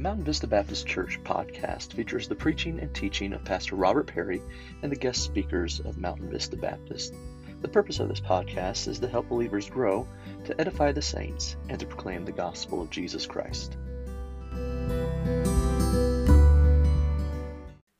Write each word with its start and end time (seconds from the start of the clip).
Mountain 0.00 0.24
Vista 0.24 0.46
Baptist 0.46 0.86
Church 0.86 1.22
podcast 1.24 1.92
features 1.92 2.26
the 2.26 2.34
preaching 2.34 2.80
and 2.80 2.94
teaching 2.94 3.34
of 3.34 3.44
Pastor 3.44 3.76
Robert 3.76 4.06
Perry 4.06 4.40
and 4.82 4.90
the 4.90 4.96
guest 4.96 5.22
speakers 5.22 5.78
of 5.78 5.98
Mountain 5.98 6.30
Vista 6.30 6.56
Baptist. 6.56 7.12
The 7.60 7.68
purpose 7.68 8.00
of 8.00 8.08
this 8.08 8.18
podcast 8.18 8.88
is 8.88 8.98
to 9.00 9.08
help 9.08 9.28
believers 9.28 9.68
grow, 9.68 10.08
to 10.46 10.58
edify 10.58 10.92
the 10.92 11.02
saints, 11.02 11.56
and 11.68 11.78
to 11.78 11.84
proclaim 11.84 12.24
the 12.24 12.32
gospel 12.32 12.80
of 12.80 12.88
Jesus 12.88 13.26
Christ. 13.26 13.76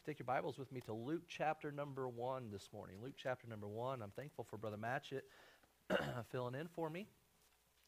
Take 0.07 0.19
your 0.19 0.27
Bibles 0.27 0.57
with 0.57 0.73
me 0.73 0.80
to 0.87 0.95
Luke 0.95 1.25
chapter 1.29 1.71
number 1.71 2.09
one 2.09 2.51
this 2.51 2.71
morning. 2.73 2.96
Luke 3.03 3.17
chapter 3.19 3.46
number 3.46 3.69
one. 3.69 4.01
I'm 4.01 4.12
thankful 4.12 4.46
for 4.48 4.57
Brother 4.57 4.79
Matchett 4.79 5.25
filling 6.32 6.55
in 6.55 6.67
for 6.69 6.89
me 6.89 7.09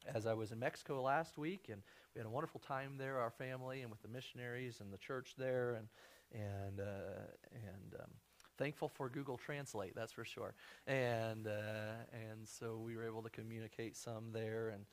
as 0.07 0.27
I 0.27 0.35
was 0.35 0.53
in 0.53 0.59
Mexico 0.59 1.03
last 1.03 1.39
week, 1.39 1.69
and 1.71 1.83
we 2.15 2.19
had 2.19 2.27
a 2.27 2.31
wonderful 2.31 2.61
time 2.61 2.97
there, 2.99 3.19
our 3.19 3.31
family, 3.31 3.83
and 3.83 3.91
with 3.91 4.03
the 4.03 4.09
missionaries 4.09 4.81
and 4.81 4.93
the 4.93 4.99
church 4.99 5.35
there, 5.37 5.75
and 5.75 5.89
and 6.33 6.81
uh, 6.81 7.27
and 7.53 7.95
um, 8.01 8.11
thankful 8.59 8.89
for 8.89 9.09
Google 9.09 9.37
Translate, 9.37 9.95
that's 9.95 10.13
for 10.13 10.25
sure. 10.25 10.55
And 10.87 11.47
uh, 11.47 12.05
and 12.13 12.47
so 12.47 12.79
we 12.79 12.97
were 12.97 13.05
able 13.07 13.23
to 13.23 13.31
communicate 13.31 13.97
some 13.97 14.33
there, 14.33 14.71
and 14.71 14.85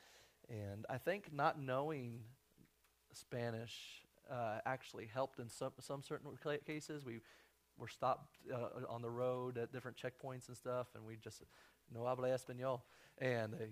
and 0.50 0.86
I 0.90 0.98
think 0.98 1.34
not 1.34 1.60
knowing 1.60 2.22
Spanish 3.14 4.04
uh, 4.30 4.60
actually 4.66 5.08
helped 5.08 5.40
in 5.40 5.50
some 5.50 5.72
some 5.80 6.04
certain 6.04 6.32
cases. 6.66 7.06
We 7.06 7.22
were 7.78 7.88
stopped 7.88 8.38
uh, 8.54 8.86
on 8.90 9.02
the 9.02 9.10
road 9.10 9.58
at 9.58 9.72
different 9.72 9.98
checkpoints 9.98 10.48
and 10.48 10.58
stuff, 10.58 10.88
and 10.96 11.06
we 11.06 11.16
just 11.16 11.44
no 11.94 12.06
habla 12.06 12.30
español, 12.30 12.82
and 13.18 13.54
they 13.54 13.70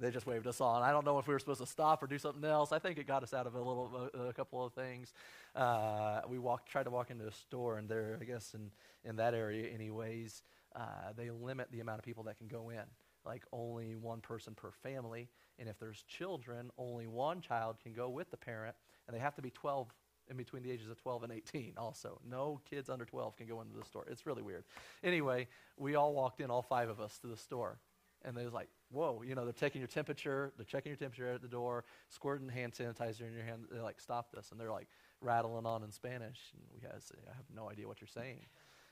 they 0.00 0.10
just 0.10 0.26
waved 0.26 0.46
us 0.46 0.60
on. 0.60 0.82
I 0.82 0.90
don't 0.90 1.04
know 1.04 1.18
if 1.18 1.28
we 1.28 1.34
were 1.34 1.38
supposed 1.38 1.60
to 1.60 1.66
stop 1.66 2.02
or 2.02 2.06
do 2.06 2.18
something 2.18 2.44
else. 2.44 2.72
I 2.72 2.78
think 2.78 2.98
it 2.98 3.06
got 3.06 3.22
us 3.22 3.34
out 3.34 3.46
of 3.46 3.54
a 3.54 3.58
little, 3.58 4.10
a, 4.14 4.18
a 4.28 4.32
couple 4.32 4.64
of 4.64 4.72
things. 4.72 5.12
Uh, 5.54 6.20
we 6.28 6.38
walked, 6.38 6.68
tried 6.70 6.84
to 6.84 6.90
walk 6.90 7.10
into 7.10 7.26
a 7.26 7.32
store, 7.32 7.78
and 7.78 7.88
there, 7.88 8.18
I 8.20 8.24
guess, 8.24 8.54
in 8.54 8.70
in 9.04 9.16
that 9.16 9.34
area, 9.34 9.70
anyways, 9.72 10.42
uh, 10.74 11.12
they 11.16 11.30
limit 11.30 11.68
the 11.70 11.80
amount 11.80 11.98
of 11.98 12.04
people 12.04 12.24
that 12.24 12.38
can 12.38 12.48
go 12.48 12.70
in. 12.70 12.82
Like 13.24 13.44
only 13.52 13.96
one 13.96 14.20
person 14.20 14.54
per 14.54 14.70
family, 14.70 15.28
and 15.58 15.68
if 15.68 15.78
there's 15.78 16.02
children, 16.08 16.70
only 16.78 17.06
one 17.06 17.42
child 17.42 17.76
can 17.82 17.92
go 17.92 18.08
with 18.08 18.30
the 18.30 18.36
parent, 18.36 18.74
and 19.06 19.14
they 19.14 19.20
have 19.20 19.34
to 19.36 19.42
be 19.42 19.50
12 19.50 19.88
in 20.28 20.36
between 20.36 20.62
the 20.62 20.70
ages 20.70 20.88
of 20.88 20.96
12 20.96 21.24
and 21.24 21.32
18 21.32 21.72
also 21.76 22.20
no 22.24 22.60
kids 22.70 22.88
under 22.88 23.04
12 23.04 23.36
can 23.36 23.48
go 23.48 23.60
into 23.62 23.76
the 23.76 23.84
store 23.84 24.06
it's 24.08 24.26
really 24.26 24.42
weird 24.42 24.62
anyway 25.02 25.48
we 25.76 25.96
all 25.96 26.14
walked 26.14 26.40
in 26.40 26.52
all 26.52 26.62
five 26.62 26.88
of 26.88 27.00
us 27.00 27.18
to 27.18 27.26
the 27.26 27.36
store 27.36 27.80
and 28.24 28.36
they 28.36 28.44
was 28.44 28.52
like, 28.52 28.68
whoa, 28.90 29.22
you 29.26 29.34
know, 29.34 29.44
they're 29.44 29.52
taking 29.52 29.80
your 29.80 29.88
temperature, 29.88 30.52
they're 30.56 30.66
checking 30.66 30.90
your 30.90 30.96
temperature 30.96 31.32
at 31.32 31.42
the 31.42 31.48
door, 31.48 31.84
squirting 32.08 32.48
hand 32.48 32.72
sanitizer 32.72 33.22
in 33.22 33.32
your 33.32 33.44
hand. 33.44 33.64
They're 33.70 33.82
like, 33.82 34.00
stop 34.00 34.32
this. 34.32 34.50
And 34.50 34.60
they're 34.60 34.70
like 34.70 34.88
rattling 35.20 35.66
on 35.66 35.82
in 35.82 35.92
Spanish. 35.92 36.38
And 36.52 36.62
we 36.74 36.80
say, 36.80 37.14
I 37.30 37.36
have 37.36 37.46
no 37.54 37.70
idea 37.70 37.86
what 37.86 38.00
you're 38.00 38.08
saying 38.08 38.46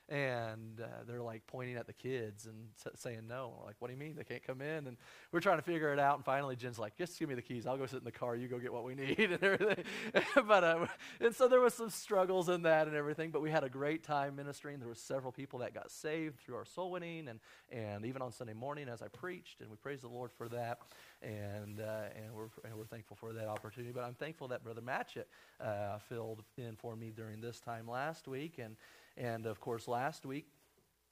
and 0.09 0.81
uh, 0.81 0.87
they're 1.07 1.21
like 1.21 1.45
pointing 1.45 1.75
at 1.75 1.85
the 1.85 1.93
kids 1.93 2.47
and 2.47 2.55
saying 2.95 3.27
no. 3.27 3.53
We're 3.59 3.65
like, 3.65 3.75
what 3.77 3.89
do 3.89 3.93
you 3.93 3.99
mean 3.99 4.15
they 4.15 4.23
can't 4.23 4.43
come 4.43 4.59
in? 4.59 4.87
And 4.87 4.97
we're 5.31 5.39
trying 5.39 5.59
to 5.59 5.63
figure 5.63 5.93
it 5.93 5.99
out. 5.99 6.15
And 6.15 6.25
finally, 6.25 6.55
Jen's 6.55 6.79
like, 6.79 6.97
just 6.97 7.19
give 7.19 7.29
me 7.29 7.35
the 7.35 7.43
keys. 7.43 7.67
I'll 7.67 7.77
go 7.77 7.85
sit 7.85 7.99
in 7.99 8.05
the 8.05 8.11
car. 8.11 8.35
You 8.35 8.47
go 8.47 8.57
get 8.57 8.73
what 8.73 8.83
we 8.83 8.95
need 8.95 9.19
and 9.31 9.43
everything. 9.43 9.83
but 10.47 10.63
uh, 10.63 10.87
and 11.21 11.35
so 11.35 11.47
there 11.47 11.61
was 11.61 11.75
some 11.75 11.91
struggles 11.91 12.49
in 12.49 12.63
that 12.63 12.87
and 12.87 12.95
everything. 12.95 13.29
But 13.29 13.41
we 13.43 13.51
had 13.51 13.63
a 13.63 13.69
great 13.69 14.03
time 14.03 14.35
ministering. 14.35 14.79
There 14.79 14.87
were 14.87 14.95
several 14.95 15.31
people 15.31 15.59
that 15.59 15.75
got 15.75 15.91
saved 15.91 16.39
through 16.39 16.55
our 16.55 16.65
soul 16.65 16.91
winning 16.91 17.27
and 17.27 17.39
and 17.71 18.03
even 18.05 18.23
on 18.23 18.31
Sunday 18.31 18.53
morning 18.53 18.89
as 18.89 19.03
I 19.03 19.09
preached. 19.09 19.61
And 19.61 19.69
we 19.69 19.75
praise 19.75 20.01
the 20.01 20.07
Lord 20.07 20.31
for 20.31 20.49
that. 20.49 20.79
And 21.21 21.79
uh, 21.81 22.05
and 22.15 22.33
we're 22.33 22.49
and 22.65 22.75
we're 22.75 22.85
thankful 22.85 23.15
for 23.15 23.31
that 23.33 23.47
opportunity. 23.47 23.93
But 23.93 24.05
I'm 24.05 24.15
thankful 24.15 24.47
that 24.47 24.63
Brother 24.63 24.81
Matchett 24.81 25.25
uh, 25.63 25.99
filled 25.99 26.43
in 26.57 26.75
for 26.75 26.95
me 26.95 27.11
during 27.15 27.41
this 27.41 27.59
time 27.59 27.87
last 27.87 28.27
week 28.27 28.57
and. 28.57 28.75
And 29.19 29.47
of 29.47 29.59
course, 29.59 29.89
last 29.89 30.25
week, 30.25 30.47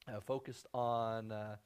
uh, 0.07 0.21
focused 0.21 0.65
on 0.73 1.33
uh, 1.33 1.57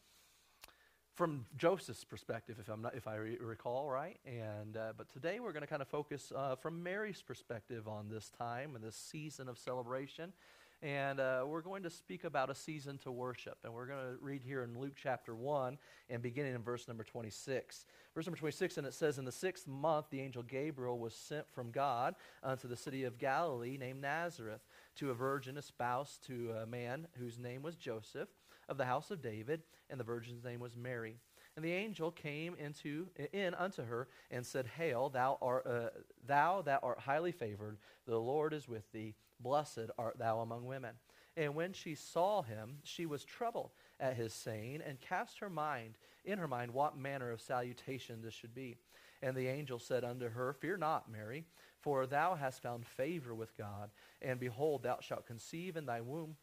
from 1.14 1.46
Joseph's 1.56 2.04
perspective, 2.04 2.58
if 2.60 2.68
I'm 2.68 2.82
not, 2.82 2.96
if 2.96 3.08
I 3.08 3.18
re- 3.18 3.38
recall 3.40 3.88
right. 3.88 4.18
And 4.26 4.76
uh, 4.76 4.94
but 4.98 5.08
today 5.14 5.40
we're 5.40 5.52
going 5.52 5.62
to 5.62 5.68
kind 5.68 5.84
of 5.84 5.88
focus 5.88 6.34
uh, 6.36 6.56
from 6.56 6.82
Mary's 6.82 7.22
perspective 7.22 7.88
on 7.88 8.10
this 8.10 8.32
time 8.32 8.76
and 8.76 8.84
this 8.84 8.96
season 8.96 9.50
of 9.50 9.60
celebration. 9.60 10.34
And 10.82 11.20
uh, 11.20 11.44
we're 11.46 11.62
going 11.62 11.84
to 11.84 11.92
speak 11.92 12.24
about 12.24 12.50
a 12.50 12.56
season 12.56 12.98
to 13.04 13.12
worship. 13.12 13.60
And 13.64 13.72
we're 13.72 13.86
going 13.86 14.00
to 14.00 14.18
read 14.20 14.42
here 14.42 14.64
in 14.64 14.80
Luke 14.80 14.94
chapter 14.96 15.36
1 15.36 15.78
and 16.10 16.24
beginning 16.24 16.56
in 16.56 16.64
verse 16.64 16.88
number 16.88 17.04
26. 17.04 17.86
Verse 18.16 18.26
number 18.26 18.40
26, 18.40 18.78
and 18.78 18.88
it 18.88 18.96
says, 18.96 19.20
In 19.20 19.26
the 19.26 19.32
sixth 19.32 19.68
month, 19.68 20.08
the 20.10 20.22
angel 20.22 20.42
Gabriel 20.42 20.98
was 20.98 21.14
sent 21.14 21.46
from 21.52 21.70
God 21.70 22.16
unto 22.42 22.68
the 22.68 22.76
city 22.76 23.04
of 23.04 23.20
Galilee 23.20 23.78
named 23.78 24.02
Nazareth 24.02 24.62
to 24.96 25.12
a 25.12 25.16
virgin 25.16 25.58
espoused 25.58 26.26
to 26.28 26.54
a 26.62 26.66
man 26.66 27.08
whose 27.18 27.38
name 27.38 27.62
was 27.62 27.76
Joseph 27.76 28.30
of 28.70 28.78
the 28.78 28.86
house 28.86 29.12
of 29.12 29.22
David, 29.22 29.64
and 29.90 30.00
the 30.00 30.04
virgin's 30.04 30.44
name 30.44 30.60
was 30.60 30.76
Mary. 30.76 31.18
And 31.56 31.66
the 31.66 31.74
angel 31.74 32.12
came 32.12 32.56
into 32.56 33.08
in 33.34 33.54
unto 33.56 33.84
her 33.84 34.08
and 34.30 34.46
said, 34.46 34.68
Hail, 34.78 35.10
thou 35.10 35.38
art 35.42 35.68
uh, 35.68 35.90
thou 36.26 36.62
that 36.62 36.80
art 36.82 37.00
highly 37.00 37.34
favored, 37.34 37.78
the 38.06 38.18
Lord 38.18 38.54
is 38.54 38.70
with 38.70 38.90
thee. 38.92 39.16
Blessed 39.40 39.90
art 39.98 40.18
thou 40.18 40.40
among 40.40 40.66
women. 40.66 40.96
And 41.36 41.56
when 41.56 41.74
she 41.74 41.96
saw 41.96 42.42
him, 42.42 42.78
she 42.84 43.06
was 43.06 43.24
troubled 43.24 43.72
at 44.00 44.16
his 44.16 44.34
saying, 44.34 44.82
and 44.86 45.00
cast 45.00 45.40
her 45.40 45.50
mind 45.50 45.98
in 46.26 46.38
her 46.38 46.48
mind 46.48 46.74
what 46.74 46.98
manner 46.98 47.32
of 47.32 47.42
salutation 47.42 48.22
this 48.22 48.34
should 48.34 48.54
be. 48.54 48.78
And 49.22 49.36
the 49.36 49.48
angel 49.48 49.80
said 49.80 50.04
unto 50.04 50.30
her, 50.30 50.54
Fear 50.54 50.78
not, 50.78 51.12
Mary, 51.12 51.46
for 51.82 52.06
thou 52.06 52.36
hast 52.36 52.62
found 52.62 52.86
favor 52.86 53.34
with 53.34 53.58
God. 53.58 53.90
And 54.22 54.40
behold, 54.40 54.84
thou 54.84 55.00
shalt 55.02 55.26
conceive 55.26 55.76
in 55.76 55.86
thy 55.86 56.02
womb, 56.02 56.36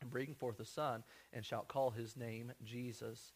and 0.00 0.10
bring 0.10 0.34
forth 0.34 0.60
a 0.60 0.64
son, 0.64 1.04
and 1.32 1.44
shalt 1.44 1.68
call 1.68 1.90
his 1.90 2.16
name 2.16 2.52
Jesus. 2.64 3.32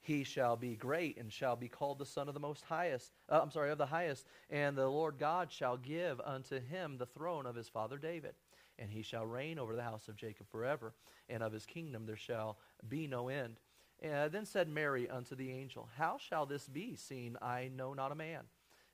He 0.00 0.22
shall 0.22 0.56
be 0.56 0.76
great, 0.76 1.16
and 1.16 1.32
shall 1.32 1.56
be 1.56 1.68
called 1.68 1.98
the 1.98 2.06
Son 2.06 2.28
of 2.28 2.34
the 2.34 2.40
Most 2.40 2.64
Highest. 2.64 3.10
Uh, 3.28 3.40
I'm 3.42 3.50
sorry, 3.50 3.70
of 3.70 3.78
the 3.78 3.86
Highest. 3.86 4.26
And 4.50 4.76
the 4.76 4.86
Lord 4.86 5.18
God 5.18 5.50
shall 5.50 5.78
give 5.78 6.20
unto 6.20 6.60
him 6.60 6.98
the 6.98 7.06
throne 7.06 7.46
of 7.46 7.54
his 7.54 7.68
father 7.68 7.96
David. 7.96 8.34
And 8.78 8.90
he 8.90 9.02
shall 9.02 9.24
reign 9.24 9.58
over 9.58 9.74
the 9.74 9.82
house 9.82 10.08
of 10.08 10.16
Jacob 10.16 10.48
forever, 10.50 10.92
and 11.28 11.42
of 11.42 11.52
his 11.52 11.64
kingdom 11.64 12.04
there 12.04 12.16
shall 12.16 12.58
be 12.86 13.06
no 13.06 13.28
end. 13.28 13.60
And 14.02 14.30
then 14.30 14.44
said 14.44 14.68
Mary 14.68 15.08
unto 15.08 15.34
the 15.34 15.50
angel, 15.50 15.88
How 15.96 16.18
shall 16.18 16.44
this 16.44 16.68
be, 16.68 16.96
seeing 16.96 17.36
I 17.40 17.70
know 17.74 17.94
not 17.94 18.12
a 18.12 18.16
man? 18.16 18.42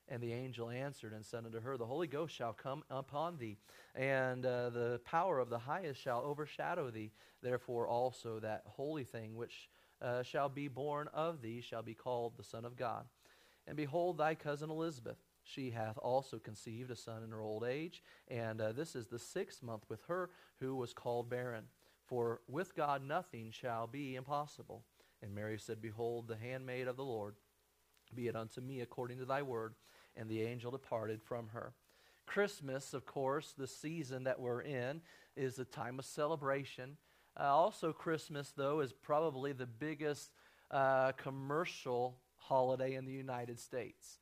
And 0.07 0.21
the 0.21 0.33
angel 0.33 0.69
answered 0.69 1.13
and 1.13 1.25
said 1.25 1.45
unto 1.45 1.61
her, 1.61 1.77
The 1.77 1.85
Holy 1.85 2.07
Ghost 2.07 2.35
shall 2.35 2.53
come 2.53 2.83
upon 2.89 3.37
thee, 3.37 3.57
and 3.95 4.45
uh, 4.45 4.69
the 4.69 4.99
power 5.05 5.39
of 5.39 5.49
the 5.49 5.59
highest 5.59 6.01
shall 6.01 6.21
overshadow 6.21 6.91
thee. 6.91 7.11
Therefore 7.41 7.87
also 7.87 8.39
that 8.39 8.63
holy 8.65 9.03
thing 9.03 9.35
which 9.35 9.69
uh, 10.01 10.23
shall 10.23 10.49
be 10.49 10.67
born 10.67 11.07
of 11.13 11.41
thee 11.41 11.61
shall 11.61 11.83
be 11.83 11.93
called 11.93 12.33
the 12.35 12.43
Son 12.43 12.65
of 12.65 12.75
God. 12.75 13.05
And 13.67 13.77
behold, 13.77 14.17
thy 14.17 14.35
cousin 14.35 14.69
Elizabeth, 14.69 15.17
she 15.43 15.71
hath 15.71 15.97
also 15.97 16.37
conceived 16.39 16.91
a 16.91 16.95
son 16.95 17.23
in 17.23 17.31
her 17.31 17.41
old 17.41 17.63
age, 17.63 18.03
and 18.27 18.61
uh, 18.61 18.71
this 18.71 18.95
is 18.95 19.07
the 19.07 19.19
sixth 19.19 19.63
month 19.63 19.85
with 19.89 20.03
her 20.07 20.29
who 20.59 20.75
was 20.75 20.93
called 20.93 21.29
barren. 21.29 21.65
For 22.05 22.41
with 22.47 22.75
God 22.75 23.03
nothing 23.03 23.51
shall 23.51 23.87
be 23.87 24.15
impossible. 24.15 24.83
And 25.21 25.33
Mary 25.33 25.57
said, 25.57 25.81
Behold, 25.81 26.27
the 26.27 26.35
handmaid 26.35 26.87
of 26.87 26.97
the 26.97 27.05
Lord, 27.05 27.35
be 28.15 28.27
it 28.27 28.35
unto 28.35 28.61
me 28.61 28.81
according 28.81 29.19
to 29.19 29.25
thy 29.25 29.41
word 29.41 29.75
and 30.15 30.29
the 30.29 30.41
angel 30.41 30.71
departed 30.71 31.21
from 31.21 31.47
her. 31.49 31.73
Christmas, 32.25 32.93
of 32.93 33.05
course, 33.05 33.53
the 33.57 33.67
season 33.67 34.23
that 34.23 34.39
we're 34.39 34.61
in, 34.61 35.01
is 35.35 35.59
a 35.59 35.65
time 35.65 35.99
of 35.99 36.05
celebration. 36.05 36.97
Uh, 37.39 37.43
also, 37.43 37.93
Christmas, 37.93 38.53
though, 38.55 38.81
is 38.81 38.93
probably 38.93 39.53
the 39.53 39.65
biggest 39.65 40.31
uh, 40.69 41.11
commercial 41.13 42.17
holiday 42.37 42.95
in 42.95 43.05
the 43.05 43.11
United 43.11 43.59
States. 43.59 44.19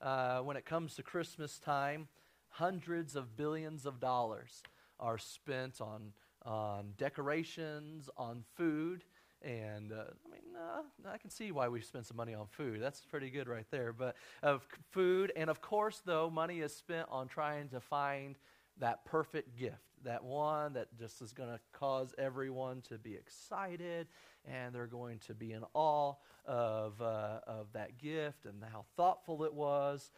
Uh, 0.00 0.40
when 0.40 0.56
it 0.56 0.64
comes 0.64 0.94
to 0.94 1.02
Christmas 1.02 1.58
time, 1.58 2.08
hundreds 2.48 3.16
of 3.16 3.36
billions 3.36 3.86
of 3.86 4.00
dollars 4.00 4.62
are 4.98 5.18
spent 5.18 5.80
on, 5.80 6.12
on 6.44 6.94
decorations, 6.98 8.08
on 8.16 8.44
food, 8.56 9.04
and 9.44 9.92
uh, 9.92 10.04
I 10.26 10.30
mean, 10.30 10.56
uh, 10.56 11.10
I 11.10 11.18
can 11.18 11.30
see 11.30 11.52
why 11.52 11.68
we 11.68 11.80
spend 11.80 12.06
some 12.06 12.16
money 12.16 12.34
on 12.34 12.46
food. 12.46 12.80
That's 12.80 13.00
pretty 13.00 13.30
good 13.30 13.48
right 13.48 13.66
there. 13.70 13.92
But 13.92 14.16
of 14.42 14.66
food, 14.90 15.32
and 15.36 15.50
of 15.50 15.60
course, 15.60 16.02
though, 16.04 16.30
money 16.30 16.60
is 16.60 16.74
spent 16.74 17.08
on 17.10 17.28
trying 17.28 17.68
to 17.70 17.80
find 17.80 18.36
that 18.78 19.04
perfect 19.04 19.56
gift, 19.58 19.82
that 20.04 20.24
one 20.24 20.72
that 20.74 20.88
just 20.98 21.20
is 21.22 21.32
going 21.32 21.50
to 21.50 21.60
cause 21.72 22.14
everyone 22.18 22.80
to 22.82 22.98
be 22.98 23.14
excited, 23.14 24.08
and 24.44 24.74
they're 24.74 24.86
going 24.86 25.18
to 25.26 25.34
be 25.34 25.52
in 25.52 25.62
awe 25.74 26.14
of 26.46 27.00
uh, 27.00 27.40
of 27.46 27.72
that 27.72 27.98
gift 27.98 28.46
and 28.46 28.62
how 28.72 28.84
thoughtful 28.96 29.44
it 29.44 29.54
was. 29.54 30.10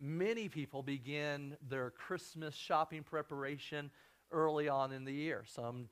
Many 0.00 0.48
people 0.48 0.82
begin 0.82 1.56
their 1.68 1.90
Christmas 1.90 2.54
shopping 2.54 3.02
preparation 3.02 3.90
early 4.32 4.68
on 4.68 4.92
in 4.92 5.04
the 5.04 5.12
year. 5.12 5.44
Some 5.46 5.88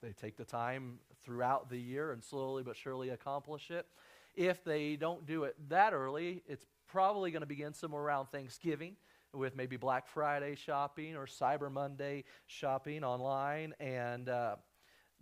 they 0.00 0.12
take 0.12 0.36
the 0.36 0.44
time 0.44 0.98
throughout 1.24 1.68
the 1.68 1.78
year 1.78 2.12
and 2.12 2.22
slowly 2.22 2.62
but 2.62 2.76
surely 2.76 3.10
accomplish 3.10 3.70
it. 3.70 3.86
If 4.34 4.64
they 4.64 4.96
don't 4.96 5.26
do 5.26 5.44
it 5.44 5.56
that 5.68 5.92
early, 5.92 6.42
it's 6.46 6.66
probably 6.88 7.30
going 7.30 7.42
to 7.42 7.46
begin 7.46 7.74
somewhere 7.74 8.02
around 8.02 8.26
Thanksgiving. 8.26 8.96
with 9.32 9.54
maybe 9.54 9.76
Black 9.76 10.08
Friday 10.08 10.56
shopping 10.56 11.14
or 11.14 11.24
Cyber 11.24 11.70
Monday 11.70 12.24
shopping 12.46 13.04
online. 13.04 13.74
And, 13.78 14.28
uh, 14.28 14.56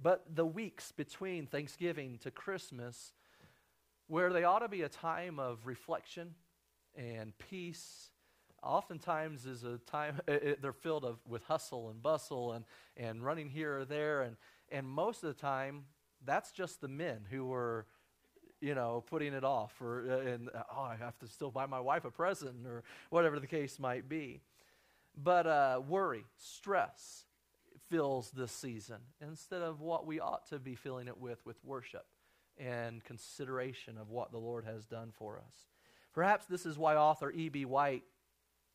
but 0.02 0.25
the 0.34 0.46
weeks 0.46 0.92
between 0.92 1.46
Thanksgiving 1.46 2.19
to 2.22 2.30
Christmas, 2.30 3.12
where 4.06 4.32
they 4.32 4.44
ought 4.44 4.60
to 4.60 4.69
be 4.69 4.80
a 4.80 4.88
time 4.88 5.38
of 5.38 5.66
reflection 5.66 6.34
and 6.96 7.36
peace, 7.36 8.10
oftentimes 8.62 9.44
is 9.44 9.64
a 9.64 9.76
time 9.78 10.20
it, 10.28 10.42
it, 10.42 10.62
they're 10.62 10.72
filled 10.72 11.04
of, 11.04 11.19
with 11.28 11.42
hustle 11.44 11.90
and 11.90 12.02
bustle 12.02 12.52
and, 12.52 12.64
and 12.96 13.22
running 13.22 13.50
here 13.50 13.80
or 13.80 13.84
there. 13.84 14.22
And, 14.22 14.36
and 14.70 14.87
most 14.87 15.23
of 15.23 15.35
the 15.35 15.41
time, 15.41 15.85
that's 16.25 16.53
just 16.53 16.81
the 16.81 16.88
men 16.88 17.26
who 17.31 17.47
were 17.47 17.87
you 18.61 18.75
know, 18.75 19.05
putting 19.06 19.35
it 19.35 19.44
off, 19.44 19.81
or 19.81 20.05
uh, 20.11 20.31
and 20.31 20.49
uh, 20.49 20.62
oh, 20.76 20.82
I 20.82 20.97
have 20.97 21.17
to 21.20 21.29
still 21.29 21.50
buy 21.50 21.67
my 21.67 21.81
wife 21.81 22.05
a 22.05 22.11
present, 22.11 22.67
or 22.67 22.82
whatever 23.11 23.38
the 23.38 23.47
case 23.47 23.79
might 23.79 24.09
be. 24.09 24.41
But 25.17 25.47
uh, 25.47 25.81
worry, 25.87 26.25
stress 26.37 27.25
fills 27.88 28.31
this 28.31 28.53
season 28.53 28.99
instead 29.20 29.62
of 29.62 29.81
what 29.81 30.06
we 30.06 30.20
ought 30.20 30.49
to 30.49 30.59
be 30.59 30.75
filling 30.75 31.09
it 31.09 31.19
with, 31.19 31.44
with 31.44 31.56
worship 31.64 32.06
and 32.59 33.03
consideration 33.05 33.97
of 33.99 34.11
what 34.11 34.32
the 34.32 34.38
Lord 34.38 34.64
has 34.64 34.85
done 34.85 35.12
for 35.17 35.38
us. 35.38 35.67
Perhaps 36.12 36.47
this 36.47 36.67
is 36.67 36.76
why 36.76 36.97
author 36.97 37.31
E.B. 37.31 37.64
White, 37.64 38.03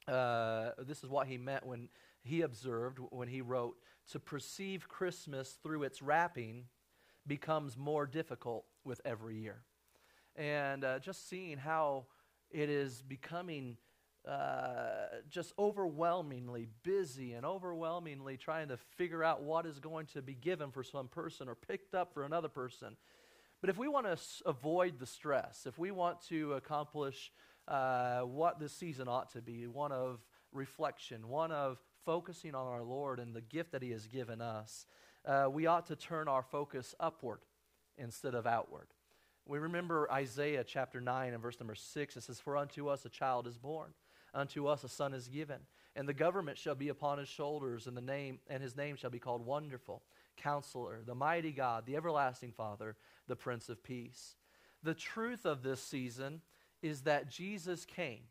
uh, 0.08 0.72
this 0.80 1.04
is 1.04 1.10
what 1.10 1.28
he 1.28 1.38
meant 1.38 1.66
when 1.66 1.90
he 2.24 2.42
observed, 2.42 3.00
when 3.10 3.28
he 3.28 3.42
wrote, 3.42 3.76
to 4.12 4.20
perceive 4.20 4.88
Christmas 4.88 5.58
through 5.64 5.84
its 5.84 6.02
wrapping 6.02 6.66
becomes 7.26 7.78
more 7.78 8.06
difficult 8.06 8.66
with 8.84 9.02
every 9.06 9.38
year 9.38 9.64
and 10.36 10.84
uh, 10.84 11.00
just 11.00 11.30
seeing 11.30 11.58
how 11.58 12.06
it 12.50 12.70
is 12.70 13.02
becoming 13.02 13.78
uh, 14.28 15.08
just 15.30 15.54
overwhelmingly 15.60 16.68
busy 16.84 17.34
and 17.34 17.46
overwhelmingly 17.46 18.38
trying 18.38 18.70
to 18.70 18.78
figure 18.78 19.24
out 19.24 19.44
what 19.44 19.66
is 19.66 19.80
going 19.80 20.06
to 20.06 20.22
be 20.22 20.34
given 20.34 20.72
for 20.72 20.84
some 20.84 21.08
person 21.08 21.50
or 21.50 21.56
picked 21.56 21.94
up 21.94 22.14
for 22.14 22.24
another 22.24 22.48
person. 22.48 22.96
But 23.60 23.70
if 23.70 23.78
we 23.78 23.88
want 23.88 24.06
to 24.06 24.14
s- 24.14 24.42
avoid 24.46 25.00
the 25.00 25.06
stress, 25.06 25.66
if 25.68 25.78
we 25.78 25.92
want 25.92 26.22
to 26.30 26.54
accomplish 26.54 27.32
uh, 27.68 28.22
what 28.22 28.60
this 28.60 28.74
season 28.74 29.08
ought 29.08 29.32
to 29.34 29.42
be 29.42 29.68
one 29.68 29.92
of 29.92 30.20
reflection, 30.54 31.28
one 31.28 31.52
of 31.52 31.80
focusing 32.06 32.56
on 32.56 32.68
our 32.68 32.84
Lord 32.84 33.20
and 33.20 33.36
the 33.36 33.42
gift 33.42 33.72
that 33.72 33.82
He 33.82 33.92
has 33.92 34.08
given 34.08 34.42
us, 34.42 34.86
uh, 35.26 35.48
we 35.52 35.68
ought 35.68 35.88
to 35.88 35.96
turn 35.96 36.28
our 36.28 36.44
focus 36.44 36.96
upward 37.00 37.40
instead 37.98 38.36
of 38.36 38.46
outward. 38.46 38.88
We 39.46 39.60
remember 39.60 40.10
Isaiah 40.12 40.64
chapter 40.64 41.02
9 41.02 41.34
and 41.34 41.42
verse 41.42 41.60
number 41.60 41.76
6. 41.76 42.18
It 42.18 42.24
says, 42.24 42.40
For 42.40 42.56
unto 42.56 42.88
us 42.88 43.06
a 43.06 43.10
child 43.10 43.46
is 43.48 43.58
born, 43.58 43.94
unto 44.34 44.68
us 44.68 44.84
a 44.84 44.90
son 44.90 45.14
is 45.14 45.28
given, 45.28 45.60
and 45.96 46.08
the 46.08 46.14
government 46.14 46.58
shall 46.58 46.76
be 46.76 46.90
upon 46.90 47.18
his 47.18 47.28
shoulders, 47.28 47.88
and 47.88 47.96
the 47.96 48.02
name 48.02 48.40
and 48.48 48.64
his 48.64 48.78
name 48.78 48.96
shall 48.96 49.10
be 49.10 49.20
called 49.20 49.46
Wonderful, 49.46 50.02
Counselor, 50.38 51.02
the 51.06 51.16
mighty 51.16 51.52
God, 51.52 51.86
the 51.86 51.96
everlasting 51.96 52.52
Father, 52.52 52.96
the 53.28 53.36
Prince 53.36 53.70
of 53.70 53.84
Peace. 53.84 54.36
The 54.82 54.94
truth 54.94 55.46
of 55.46 55.62
this 55.62 55.82
season 55.82 56.42
is 56.82 57.02
that 57.02 57.30
Jesus 57.30 57.86
came. 57.86 58.24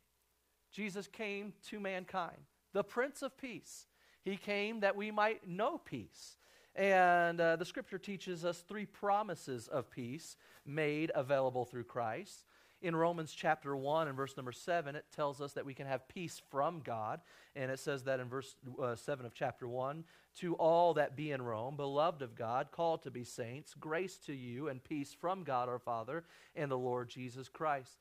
Jesus 0.70 1.06
came 1.06 1.52
to 1.68 1.78
mankind, 1.78 2.40
the 2.72 2.84
Prince 2.84 3.22
of 3.22 3.36
Peace. 3.36 3.86
He 4.22 4.36
came 4.36 4.80
that 4.80 4.96
we 4.96 5.10
might 5.10 5.48
know 5.48 5.78
peace. 5.78 6.36
And 6.74 7.40
uh, 7.40 7.56
the 7.56 7.64
scripture 7.64 7.98
teaches 7.98 8.44
us 8.44 8.60
three 8.60 8.86
promises 8.86 9.68
of 9.68 9.90
peace 9.90 10.36
made 10.64 11.12
available 11.14 11.64
through 11.64 11.84
Christ. 11.84 12.46
In 12.80 12.96
Romans 12.96 13.32
chapter 13.32 13.76
1 13.76 14.08
and 14.08 14.16
verse 14.16 14.36
number 14.36 14.52
7, 14.52 14.96
it 14.96 15.04
tells 15.14 15.40
us 15.40 15.52
that 15.52 15.64
we 15.64 15.74
can 15.74 15.86
have 15.86 16.08
peace 16.08 16.40
from 16.50 16.80
God. 16.80 17.20
And 17.54 17.70
it 17.70 17.78
says 17.78 18.02
that 18.04 18.20
in 18.20 18.28
verse 18.28 18.56
uh, 18.82 18.96
7 18.96 19.24
of 19.24 19.34
chapter 19.34 19.68
1 19.68 20.02
To 20.40 20.54
all 20.54 20.94
that 20.94 21.14
be 21.14 21.30
in 21.30 21.42
Rome, 21.42 21.76
beloved 21.76 22.22
of 22.22 22.34
God, 22.34 22.68
called 22.72 23.02
to 23.02 23.10
be 23.10 23.22
saints, 23.22 23.74
grace 23.78 24.16
to 24.26 24.32
you 24.32 24.68
and 24.68 24.82
peace 24.82 25.14
from 25.18 25.44
God 25.44 25.68
our 25.68 25.78
Father 25.78 26.24
and 26.56 26.70
the 26.70 26.78
Lord 26.78 27.08
Jesus 27.08 27.48
Christ. 27.48 27.98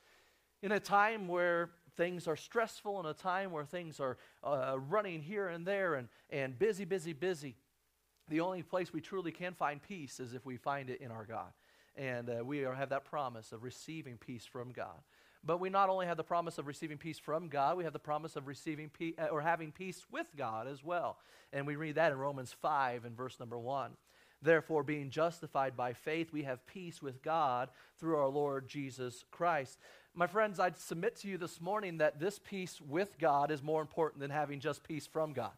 In 0.62 0.72
a 0.72 0.80
time 0.80 1.28
where 1.28 1.70
things 1.96 2.26
are 2.26 2.36
stressful, 2.36 3.00
in 3.00 3.06
a 3.06 3.14
time 3.14 3.50
where 3.50 3.64
things 3.64 4.00
are 4.00 4.16
uh, 4.44 4.76
running 4.78 5.22
here 5.22 5.48
and 5.48 5.66
there 5.66 5.94
and, 5.94 6.08
and 6.30 6.58
busy, 6.58 6.84
busy, 6.84 7.12
busy, 7.12 7.56
the 8.28 8.40
only 8.40 8.62
place 8.62 8.92
we 8.92 9.00
truly 9.00 9.32
can 9.32 9.54
find 9.54 9.82
peace 9.82 10.20
is 10.20 10.34
if 10.34 10.46
we 10.46 10.56
find 10.56 10.90
it 10.90 11.00
in 11.00 11.10
our 11.10 11.24
God. 11.24 11.52
And 11.96 12.30
uh, 12.30 12.44
we 12.44 12.64
are, 12.64 12.74
have 12.74 12.88
that 12.90 13.04
promise 13.04 13.52
of 13.52 13.62
receiving 13.62 14.16
peace 14.16 14.46
from 14.46 14.72
God. 14.72 15.02
But 15.44 15.58
we 15.58 15.70
not 15.70 15.88
only 15.88 16.06
have 16.06 16.16
the 16.16 16.24
promise 16.24 16.58
of 16.58 16.66
receiving 16.66 16.98
peace 16.98 17.18
from 17.18 17.48
God, 17.48 17.76
we 17.76 17.84
have 17.84 17.92
the 17.92 17.98
promise 17.98 18.36
of 18.36 18.46
receiving 18.46 18.88
peace 18.88 19.14
uh, 19.18 19.26
or 19.26 19.40
having 19.40 19.72
peace 19.72 20.06
with 20.10 20.28
God 20.36 20.68
as 20.68 20.84
well. 20.84 21.18
And 21.52 21.66
we 21.66 21.76
read 21.76 21.96
that 21.96 22.12
in 22.12 22.18
Romans 22.18 22.54
5 22.62 23.04
and 23.04 23.16
verse 23.16 23.38
number 23.40 23.58
1. 23.58 23.90
Therefore, 24.40 24.82
being 24.82 25.10
justified 25.10 25.76
by 25.76 25.92
faith, 25.92 26.32
we 26.32 26.42
have 26.42 26.66
peace 26.66 27.00
with 27.00 27.22
God 27.22 27.70
through 27.98 28.16
our 28.16 28.28
Lord 28.28 28.68
Jesus 28.68 29.24
Christ. 29.30 29.78
My 30.14 30.26
friends, 30.26 30.60
I'd 30.60 30.78
submit 30.78 31.16
to 31.20 31.28
you 31.28 31.38
this 31.38 31.58
morning 31.58 31.98
that 31.98 32.20
this 32.20 32.38
peace 32.38 32.78
with 32.86 33.18
God 33.18 33.50
is 33.50 33.62
more 33.62 33.80
important 33.80 34.20
than 34.20 34.30
having 34.30 34.60
just 34.60 34.84
peace 34.84 35.06
from 35.06 35.32
God 35.32 35.52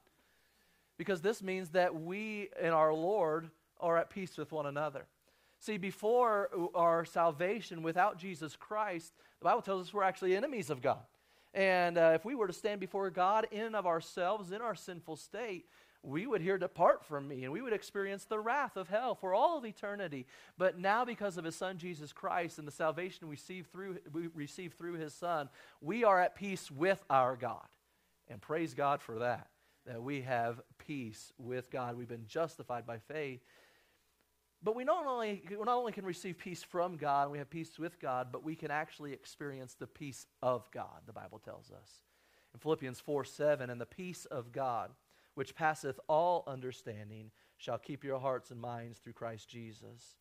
because 0.97 1.21
this 1.21 1.43
means 1.43 1.71
that 1.71 1.95
we 1.95 2.51
and 2.61 2.73
our 2.73 2.95
Lord 2.95 3.51
are 3.81 3.99
at 3.99 4.11
peace 4.11 4.37
with 4.37 4.53
one 4.53 4.67
another. 4.67 5.06
See, 5.59 5.77
before 5.77 6.51
our 6.73 7.05
salvation, 7.05 7.83
without 7.83 8.17
Jesus 8.17 8.55
Christ, 8.55 9.12
the 9.41 9.45
Bible 9.45 9.62
tells 9.62 9.89
us 9.89 9.93
we're 9.93 10.05
actually 10.05 10.37
enemies 10.37 10.71
of 10.71 10.81
God. 10.81 11.03
And 11.53 11.99
uh, 11.99 12.12
if 12.15 12.25
we 12.25 12.37
were 12.37 12.47
to 12.47 12.53
stand 12.53 12.81
before 12.81 13.11
God 13.11 13.47
in 13.50 13.62
and 13.62 13.77
of 13.77 13.87
ourselves, 13.87 14.53
in 14.53 14.61
our 14.61 14.75
sinful 14.75 15.17
state, 15.17 15.67
we 16.05 16.27
would 16.27 16.41
hear, 16.41 16.59
Depart 16.59 17.05
from 17.05 17.27
me, 17.27 17.45
and 17.45 17.53
we 17.53 17.62
would 17.62 17.73
experience 17.73 18.25
the 18.25 18.39
wrath 18.39 18.77
of 18.77 18.89
hell 18.89 19.15
for 19.15 19.35
all 19.35 19.56
of 19.59 19.65
eternity. 19.65 20.27
But 20.59 20.79
now, 20.79 21.05
because 21.05 21.39
of 21.39 21.45
his 21.45 21.56
Son, 21.56 21.79
Jesus 21.79 22.12
Christ, 22.12 22.59
and 22.59 22.69
the 22.69 22.73
salvation 22.73 23.27
we 23.27 23.33
receive 23.33 23.67
through, 23.73 23.99
we 24.12 24.29
receive 24.35 24.75
through 24.75 24.95
his 24.95 25.15
Son, 25.15 25.49
we 25.81 26.05
are 26.05 26.21
at 26.21 26.35
peace 26.35 26.71
with 26.71 27.03
our 27.09 27.37
God. 27.37 27.67
And 28.29 28.41
praise 28.41 28.75
God 28.75 29.01
for 29.03 29.19
that 29.21 29.49
that 29.87 30.03
we 30.03 30.23
have 30.23 30.61
peace 30.79 31.33
with 31.39 31.71
God. 31.71 31.97
We've 31.97 32.09
been 32.09 32.27
justified 32.27 32.87
by 32.87 32.99
faith. 32.99 33.41
But 34.62 34.75
we 34.75 34.85
not 34.85 35.05
only, 35.07 35.43
we 35.49 35.57
not 35.57 35.77
only 35.77 35.93
can 35.93 36.07
receive 36.07 36.39
peace 36.39 36.62
from 36.62 36.97
God, 36.97 37.31
we 37.31 37.37
have 37.37 37.50
peace 37.50 37.79
with 37.79 38.00
God, 38.00 38.29
but 38.33 38.43
we 38.43 38.57
can 38.57 38.71
actually 38.71 39.12
experience 39.12 39.75
the 39.75 39.87
peace 39.87 40.27
of 40.43 40.71
God, 40.71 41.03
the 41.07 41.12
Bible 41.12 41.39
tells 41.39 41.71
us. 41.71 42.00
In 42.55 42.61
Philippians 42.61 43.00
4 43.00 43.25
7, 43.25 43.69
and 43.69 43.79
the 43.79 43.87
peace 43.87 44.25
of 44.26 44.52
God, 44.52 44.90
which 45.35 45.55
passeth 45.55 45.99
all 46.09 46.45
understanding, 46.47 47.31
shall 47.57 47.79
keep 47.79 48.05
your 48.05 48.19
hearts 48.19 48.50
and 48.50 48.61
minds 48.61 48.99
through 48.99 49.12
Christ 49.12 49.49
Jesus. 49.49 50.17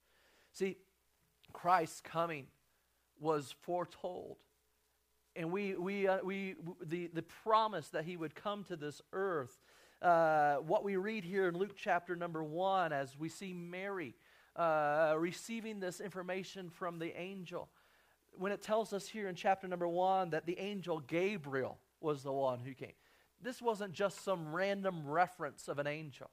See, 0.52 0.78
Christ's 1.52 2.02
coming 2.02 2.48
was 3.20 3.54
foretold 3.62 4.38
and 5.36 5.52
we, 5.52 5.76
we, 5.76 6.08
uh, 6.08 6.20
we, 6.24 6.56
the, 6.82 7.08
the 7.08 7.24
promise 7.24 7.90
that 7.90 8.06
he 8.06 8.18
would 8.18 8.36
come 8.36 8.64
to 8.66 8.76
this 8.76 9.02
earth. 9.12 9.60
Uh, 10.02 10.56
what 10.58 10.84
we 10.84 10.96
read 10.96 11.24
here 11.24 11.48
in 11.48 11.58
Luke 11.58 11.76
chapter 11.76 12.16
number 12.16 12.44
one, 12.44 12.94
as 12.94 13.18
we 13.18 13.30
see 13.30 13.54
Mary 13.54 14.16
uh, 14.56 15.16
receiving 15.18 15.80
this 15.80 16.00
information 16.00 16.70
from 16.70 17.00
the 17.00 17.18
angel, 17.20 17.70
when 18.38 18.52
it 18.52 18.62
tells 18.62 18.94
us 18.94 19.08
here 19.08 19.28
in 19.28 19.36
chapter 19.36 19.68
number 19.68 19.88
one 19.88 20.32
that 20.32 20.46
the 20.46 20.60
angel 20.60 21.00
Gabriel 21.00 21.80
was 22.00 22.22
the 22.22 22.32
one 22.32 22.60
who 22.60 22.74
came, 22.74 22.94
this 23.44 23.62
wasn't 23.62 23.94
just 23.94 24.24
some 24.24 24.54
random 24.54 25.08
reference 25.08 25.68
of 25.68 25.80
an 25.80 25.88
angel. 25.88 26.30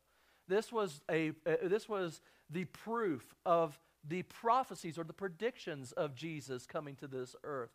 This 0.48 0.72
was, 0.72 1.02
a, 1.10 1.30
uh, 1.46 1.56
this 1.64 1.88
was 1.88 2.20
the 2.48 2.64
proof 2.64 3.34
of 3.44 3.78
the 4.06 4.22
prophecies 4.22 4.98
or 4.98 5.04
the 5.04 5.12
predictions 5.12 5.92
of 5.92 6.14
Jesus 6.14 6.66
coming 6.66 6.96
to 6.96 7.06
this 7.06 7.36
earth 7.44 7.70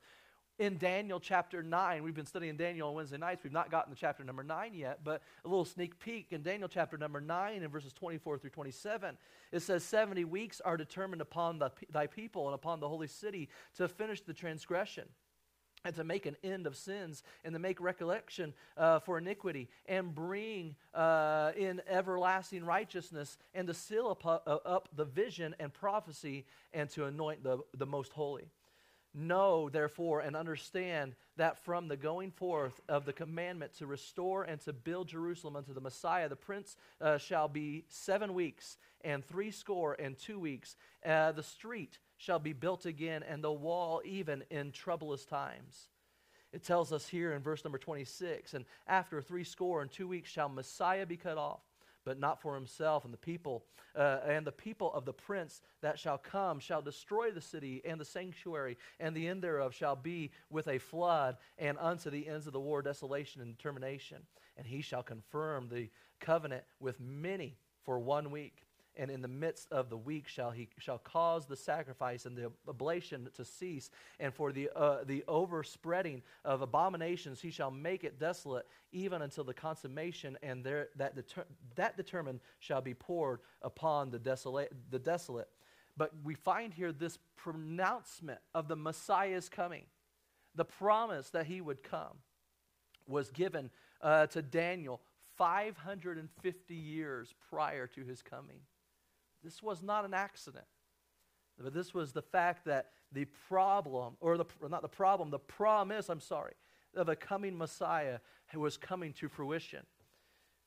in 0.58 0.78
Daniel 0.78 1.20
chapter 1.20 1.62
9. 1.62 2.04
We've 2.04 2.16
been 2.16 2.26
studying 2.26 2.56
Daniel 2.56 2.90
on 2.90 2.96
Wednesday 2.96 3.18
nights. 3.18 3.44
We've 3.44 3.54
not 3.54 3.70
gotten 3.70 3.94
to 3.94 4.00
chapter 4.00 4.24
number 4.24 4.44
9 4.44 4.74
yet, 4.74 5.00
but 5.04 5.22
a 5.44 5.48
little 5.48 5.66
sneak 5.66 6.00
peek 6.00 6.32
in 6.32 6.42
Daniel 6.42 6.70
chapter 6.70 6.98
number 6.98 7.20
9 7.20 7.62
in 7.62 7.70
verses 7.70 7.94
24 7.94 8.38
through 8.38 8.50
27. 8.52 9.18
It 9.52 9.62
says, 9.62 9.84
70 9.84 10.24
weeks 10.26 10.62
are 10.62 10.78
determined 10.78 11.22
upon 11.22 11.60
the, 11.60 11.72
thy 11.92 12.08
people 12.08 12.48
and 12.48 12.56
upon 12.56 12.80
the 12.80 12.88
holy 12.88 13.08
city 13.08 13.50
to 13.78 13.88
finish 13.88 14.22
the 14.22 14.34
transgression. 14.34 15.08
And 15.86 15.96
to 15.96 16.04
make 16.04 16.26
an 16.26 16.36
end 16.44 16.66
of 16.68 16.76
sins, 16.76 17.24
and 17.44 17.54
to 17.54 17.60
make 17.60 17.80
recollection 17.80 18.54
uh, 18.76 19.00
for 19.00 19.20
iniquity, 19.20 19.70
and 19.86 20.14
bring 20.14 20.76
uh, 20.94 21.52
in 21.56 21.82
everlasting 21.88 22.66
righteousness, 22.66 23.38
and 23.54 23.68
to 23.68 23.74
seal 23.74 24.08
up, 24.08 24.26
uh, 24.26 24.58
up 24.66 24.90
the 24.96 25.06
vision 25.06 25.56
and 25.60 25.72
prophecy, 25.72 26.46
and 26.74 26.90
to 26.90 27.06
anoint 27.06 27.44
the, 27.44 27.60
the 27.78 27.86
most 27.86 28.12
holy. 28.14 28.50
Know, 29.14 29.70
therefore, 29.70 30.20
and 30.20 30.36
understand 30.36 31.16
that 31.38 31.64
from 31.64 31.88
the 31.88 31.96
going 31.96 32.32
forth 32.32 32.82
of 32.90 33.06
the 33.06 33.14
commandment 33.14 33.78
to 33.78 33.86
restore 33.86 34.44
and 34.44 34.60
to 34.62 34.74
build 34.74 35.08
Jerusalem 35.08 35.56
unto 35.56 35.74
the 35.74 35.80
Messiah, 35.80 36.28
the 36.28 36.36
prince 36.36 36.76
uh, 37.00 37.18
shall 37.18 37.48
be 37.48 37.86
seven 37.88 38.34
weeks 38.34 38.78
and 39.06 39.24
three 39.24 39.52
score 39.52 39.96
and 39.98 40.18
two 40.18 40.38
weeks. 40.40 40.76
Uh, 41.06 41.32
the 41.32 41.44
street 41.44 42.00
shall 42.18 42.40
be 42.40 42.54
built 42.54 42.86
again, 42.86 43.24
and 43.24 43.44
the 43.44 43.52
wall 43.52 44.02
even 44.06 44.44
in 44.50 44.72
troublous 44.72 45.26
times. 45.26 45.90
It 46.54 46.64
tells 46.64 46.94
us 46.94 47.08
here 47.08 47.34
in 47.34 47.42
verse 47.42 47.66
number 47.66 47.78
26 47.78 48.54
and 48.54 48.64
after 48.88 49.22
three 49.22 49.44
score 49.44 49.82
and 49.82 49.92
two 49.92 50.08
weeks 50.08 50.30
shall 50.30 50.48
Messiah 50.48 51.06
be 51.06 51.18
cut 51.18 51.38
off, 51.38 51.60
but 52.06 52.18
not 52.18 52.42
for 52.42 52.56
himself 52.56 53.04
and 53.04 53.14
the 53.14 53.18
people, 53.18 53.66
uh, 53.94 54.20
and 54.26 54.48
the 54.48 54.54
people 54.54 54.94
of 54.94 55.04
the 55.04 55.12
prince 55.12 55.62
that 55.82 56.00
shall 56.00 56.18
come 56.18 56.60
shall 56.60 56.82
destroy 56.82 57.30
the 57.30 57.42
city 57.42 57.82
and 57.84 58.00
the 58.00 58.06
sanctuary, 58.06 58.78
and 59.02 59.14
the 59.14 59.28
end 59.28 59.42
thereof 59.42 59.74
shall 59.74 59.98
be 59.98 60.32
with 60.50 60.70
a 60.70 60.78
flood, 60.78 61.36
and 61.58 61.78
unto 61.80 62.10
the 62.10 62.26
ends 62.28 62.48
of 62.48 62.54
the 62.54 62.60
war 62.60 62.82
desolation 62.82 63.42
and 63.42 63.60
termination. 63.60 64.20
And 64.56 64.66
he 64.66 64.82
shall 64.82 65.04
confirm 65.04 65.68
the 65.68 65.90
covenant 66.22 66.64
with 66.80 67.02
many 67.02 67.58
for 67.84 68.00
one 68.00 68.32
week 68.32 68.65
and 68.98 69.12
in 69.12 69.22
the 69.22 69.28
midst 69.28 69.72
of 69.72 69.90
the 69.90 69.98
week 69.98 70.28
shall 70.28 70.52
he 70.52 70.68
shall 70.78 70.98
cause 70.98 71.46
the 71.46 71.56
sacrifice 71.56 72.26
and 72.26 72.38
the 72.38 72.52
oblation 72.68 73.28
to 73.34 73.44
cease 73.44 73.90
and 74.20 74.34
for 74.34 74.52
the 74.52 74.70
uh, 74.76 75.04
the 75.06 75.24
overspreading 75.28 76.22
of 76.44 76.62
abominations 76.62 77.42
he 77.42 77.52
shall 77.52 77.72
make 77.72 78.04
it 78.04 78.20
desolate 78.20 78.66
even 78.92 79.22
until 79.22 79.44
the 79.44 79.54
consummation 79.54 80.38
and 80.44 80.64
there 80.64 80.90
that 80.96 81.16
deter, 81.16 81.46
that 81.76 81.98
determined 81.98 82.40
shall 82.60 82.82
be 82.82 82.94
poured 82.94 83.40
upon 83.62 84.10
the 84.10 84.20
desolate 84.20 84.72
the 84.90 85.00
desolate. 85.00 85.50
But 85.98 86.12
we 86.24 86.34
find 86.34 86.74
here 86.74 86.92
this 86.92 87.18
pronouncement 87.38 88.40
of 88.54 88.68
the 88.68 88.76
messiah's 88.76 89.48
coming. 89.48 89.86
The 90.56 90.66
promise 90.66 91.30
that 91.30 91.46
he 91.46 91.62
would 91.62 91.84
come 91.84 92.18
was 93.08 93.30
given 93.30 93.70
uh, 94.02 94.28
to 94.28 94.42
daniel 94.42 95.02
550 95.38 96.74
years 96.74 97.34
prior 97.50 97.88
to 97.88 98.04
his 98.04 98.22
coming 98.22 98.60
this 99.46 99.62
was 99.62 99.82
not 99.82 100.04
an 100.04 100.14
accident. 100.14 100.66
But 101.62 101.74
this 101.74 101.94
was 101.94 102.12
the 102.12 102.22
fact 102.22 102.66
that 102.66 102.90
the 103.12 103.26
problem, 103.48 104.18
or 104.20 104.38
the, 104.38 104.46
not 104.70 104.82
the 104.82 104.90
problem, 104.90 105.30
the 105.30 105.40
promise, 105.40 106.10
I'm 106.10 106.20
sorry, 106.20 106.54
of 106.96 107.08
a 107.08 107.16
coming 107.16 107.58
Messiah 107.58 108.20
was 108.54 108.78
coming 108.78 109.14
to 109.14 109.30
fruition. 109.30 109.82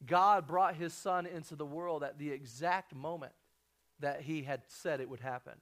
God 0.07 0.47
brought 0.47 0.77
his 0.77 0.93
son 0.93 1.27
into 1.27 1.57
the 1.57 1.67
world 1.67 2.03
at 2.03 2.19
the 2.19 2.31
exact 2.31 2.95
moment 2.95 3.33
that 4.01 4.23
he 4.23 4.43
had 4.43 4.63
said 4.69 5.01
it 5.01 5.09
would 5.09 5.21
happen, 5.21 5.55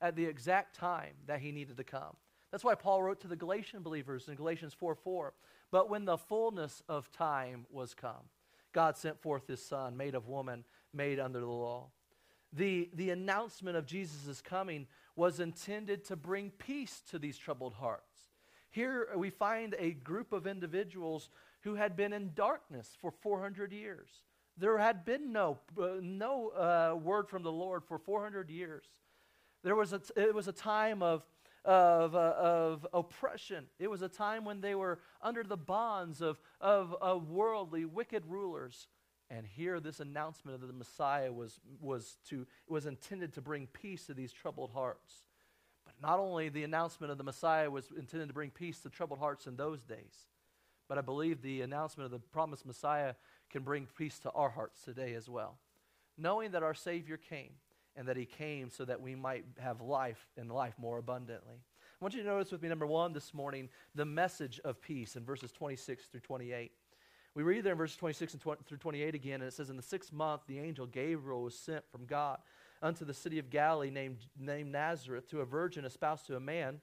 at 0.00 0.14
the 0.14 0.24
exact 0.24 0.76
time 0.76 1.14
that 1.26 1.40
he 1.40 1.52
needed 1.52 1.76
to 1.76 1.84
come. 1.84 2.16
That's 2.50 2.64
why 2.64 2.74
Paul 2.74 3.02
wrote 3.02 3.20
to 3.20 3.28
the 3.28 3.36
Galatian 3.36 3.82
believers 3.82 4.28
in 4.28 4.34
Galatians 4.34 4.74
4 4.74 4.94
4. 4.94 5.34
But 5.70 5.88
when 5.88 6.04
the 6.04 6.18
fullness 6.18 6.82
of 6.88 7.10
time 7.12 7.66
was 7.70 7.94
come, 7.94 8.28
God 8.72 8.96
sent 8.96 9.20
forth 9.20 9.46
his 9.46 9.64
son, 9.64 9.96
made 9.96 10.14
of 10.14 10.28
woman, 10.28 10.64
made 10.92 11.18
under 11.18 11.40
the 11.40 11.46
law 11.46 11.90
the, 12.52 12.90
the 12.94 13.10
announcement 13.10 13.76
of 13.76 13.86
Jesus' 13.86 14.40
coming 14.40 14.86
was 15.16 15.40
intended 15.40 16.04
to 16.06 16.16
bring 16.16 16.50
peace 16.50 17.02
to 17.10 17.18
these 17.18 17.38
troubled 17.38 17.74
hearts. 17.74 18.30
Here 18.70 19.08
we 19.16 19.30
find 19.30 19.74
a 19.78 19.92
group 19.92 20.32
of 20.32 20.46
individuals 20.46 21.28
who 21.62 21.74
had 21.74 21.96
been 21.96 22.12
in 22.12 22.32
darkness 22.34 22.96
for 23.00 23.10
400 23.10 23.72
years. 23.72 24.08
There 24.56 24.78
had 24.78 25.04
been 25.04 25.32
no, 25.32 25.58
uh, 25.80 25.88
no 26.00 26.48
uh, 26.48 26.96
word 26.96 27.28
from 27.28 27.42
the 27.42 27.52
Lord 27.52 27.84
for 27.84 27.98
400 27.98 28.50
years. 28.50 28.84
There 29.62 29.76
was 29.76 29.92
a, 29.92 30.00
it 30.16 30.34
was 30.34 30.48
a 30.48 30.52
time 30.52 31.02
of, 31.02 31.24
of, 31.64 32.14
uh, 32.14 32.34
of 32.36 32.86
oppression. 32.92 33.66
It 33.78 33.90
was 33.90 34.02
a 34.02 34.08
time 34.08 34.44
when 34.44 34.60
they 34.60 34.74
were 34.74 35.00
under 35.22 35.42
the 35.42 35.56
bonds 35.56 36.20
of, 36.20 36.38
of, 36.60 36.94
of 37.00 37.30
worldly, 37.30 37.84
wicked 37.84 38.24
rulers. 38.26 38.88
And 39.30 39.46
here, 39.46 39.78
this 39.78 40.00
announcement 40.00 40.60
of 40.60 40.66
the 40.66 40.74
Messiah 40.74 41.32
was, 41.32 41.60
was, 41.80 42.16
to, 42.28 42.46
was 42.68 42.86
intended 42.86 43.32
to 43.34 43.40
bring 43.40 43.68
peace 43.68 44.06
to 44.06 44.14
these 44.14 44.32
troubled 44.32 44.72
hearts. 44.72 45.14
But 45.84 45.94
not 46.02 46.18
only 46.18 46.48
the 46.48 46.64
announcement 46.64 47.12
of 47.12 47.18
the 47.18 47.24
Messiah 47.24 47.70
was 47.70 47.90
intended 47.96 48.28
to 48.28 48.34
bring 48.34 48.50
peace 48.50 48.80
to 48.80 48.90
troubled 48.90 49.20
hearts 49.20 49.46
in 49.46 49.56
those 49.56 49.84
days, 49.84 50.26
but 50.88 50.98
I 50.98 51.02
believe 51.02 51.40
the 51.40 51.62
announcement 51.62 52.06
of 52.06 52.10
the 52.10 52.18
promised 52.18 52.66
Messiah 52.66 53.14
can 53.50 53.62
bring 53.62 53.86
peace 53.96 54.18
to 54.20 54.30
our 54.30 54.50
hearts 54.50 54.82
today 54.82 55.14
as 55.14 55.28
well. 55.28 55.58
Knowing 56.18 56.50
that 56.50 56.64
our 56.64 56.74
Savior 56.74 57.16
came 57.16 57.52
and 57.94 58.08
that 58.08 58.16
He 58.16 58.24
came 58.24 58.68
so 58.70 58.84
that 58.84 59.00
we 59.00 59.14
might 59.14 59.44
have 59.58 59.80
life 59.80 60.26
and 60.36 60.50
life 60.50 60.74
more 60.76 60.98
abundantly. 60.98 61.54
I 62.00 62.04
want 62.04 62.14
you 62.14 62.22
to 62.22 62.28
notice 62.28 62.50
with 62.50 62.62
me, 62.62 62.68
number 62.68 62.86
one, 62.86 63.12
this 63.12 63.32
morning, 63.32 63.68
the 63.94 64.04
message 64.04 64.58
of 64.64 64.80
peace 64.80 65.14
in 65.14 65.24
verses 65.24 65.52
26 65.52 66.06
through 66.06 66.20
28. 66.20 66.72
We 67.34 67.42
read 67.42 67.62
there 67.62 67.72
in 67.72 67.78
verses 67.78 67.96
26 67.96 68.34
and 68.34 68.42
20, 68.42 68.62
through 68.66 68.78
28 68.78 69.14
again, 69.14 69.40
and 69.40 69.44
it 69.44 69.52
says, 69.52 69.70
In 69.70 69.76
the 69.76 69.82
sixth 69.82 70.12
month, 70.12 70.42
the 70.46 70.58
angel 70.58 70.86
Gabriel 70.86 71.42
was 71.42 71.54
sent 71.54 71.84
from 71.90 72.04
God 72.06 72.38
unto 72.82 73.04
the 73.04 73.14
city 73.14 73.38
of 73.38 73.50
Galilee 73.50 73.90
named, 73.90 74.18
named 74.38 74.72
Nazareth 74.72 75.28
to 75.30 75.40
a 75.40 75.44
virgin 75.44 75.84
espoused 75.84 76.26
to 76.26 76.36
a 76.36 76.40
man 76.40 76.80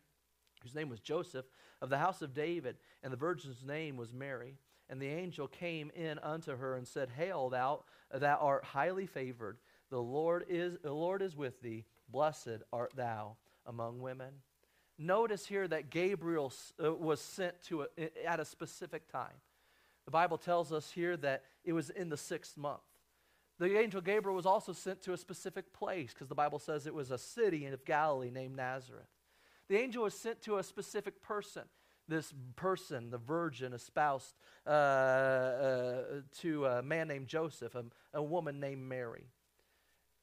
whose 0.64 0.76
name 0.76 0.90
was 0.90 1.00
Joseph 1.00 1.46
of 1.82 1.90
the 1.90 1.98
house 1.98 2.22
of 2.22 2.34
David, 2.34 2.78
and 3.04 3.12
the 3.12 3.18
virgin's 3.18 3.64
name 3.64 3.98
was 3.98 4.14
Mary. 4.14 4.56
And 4.90 5.02
the 5.02 5.08
angel 5.08 5.48
came 5.48 5.92
in 5.96 6.18
unto 6.20 6.56
her 6.56 6.76
and 6.76 6.88
said, 6.88 7.10
Hail, 7.10 7.50
thou 7.50 7.84
that 8.14 8.38
art 8.40 8.64
highly 8.64 9.06
favored. 9.06 9.58
The 9.90 10.02
Lord 10.02 10.46
is, 10.48 10.78
the 10.82 10.94
Lord 10.94 11.22
is 11.22 11.36
with 11.36 11.62
thee. 11.62 11.84
Blessed 12.10 12.64
art 12.72 12.94
thou 12.96 13.36
among 13.66 14.00
women. 14.00 14.30
Notice 14.98 15.46
here 15.46 15.68
that 15.68 15.90
Gabriel 15.90 16.54
uh, 16.84 16.94
was 16.94 17.20
sent 17.20 17.62
to 17.64 17.86
a, 17.98 18.26
at 18.28 18.40
a 18.40 18.46
specific 18.46 19.12
time. 19.12 19.36
The 20.08 20.12
Bible 20.12 20.38
tells 20.38 20.72
us 20.72 20.90
here 20.90 21.18
that 21.18 21.44
it 21.66 21.74
was 21.74 21.90
in 21.90 22.08
the 22.08 22.16
sixth 22.16 22.56
month. 22.56 22.80
The 23.60 23.78
angel 23.78 24.00
Gabriel 24.00 24.38
was 24.38 24.46
also 24.46 24.72
sent 24.72 25.02
to 25.02 25.12
a 25.12 25.18
specific 25.18 25.74
place 25.74 26.14
because 26.14 26.30
the 26.30 26.36
Bible 26.36 26.60
says 26.60 26.88
it 26.88 26.94
was 26.94 27.12
a 27.12 27.18
city 27.18 27.66
of 27.66 27.84
Galilee 27.84 28.32
named 28.32 28.56
Nazareth. 28.56 29.10
The 29.68 29.78
angel 29.78 30.04
was 30.04 30.14
sent 30.14 30.42
to 30.44 30.60
a 30.60 30.64
specific 30.64 31.22
person. 31.22 31.64
This 32.08 32.34
person, 32.56 33.10
the 33.10 33.18
virgin, 33.18 33.74
espoused 33.74 34.34
uh, 34.66 34.70
uh, 34.70 36.04
to 36.40 36.66
a 36.68 36.82
man 36.82 37.10
named 37.10 37.28
Joseph, 37.28 37.76
a, 37.76 37.84
a 38.14 38.24
woman 38.24 38.62
named 38.62 38.84
Mary. 38.84 39.28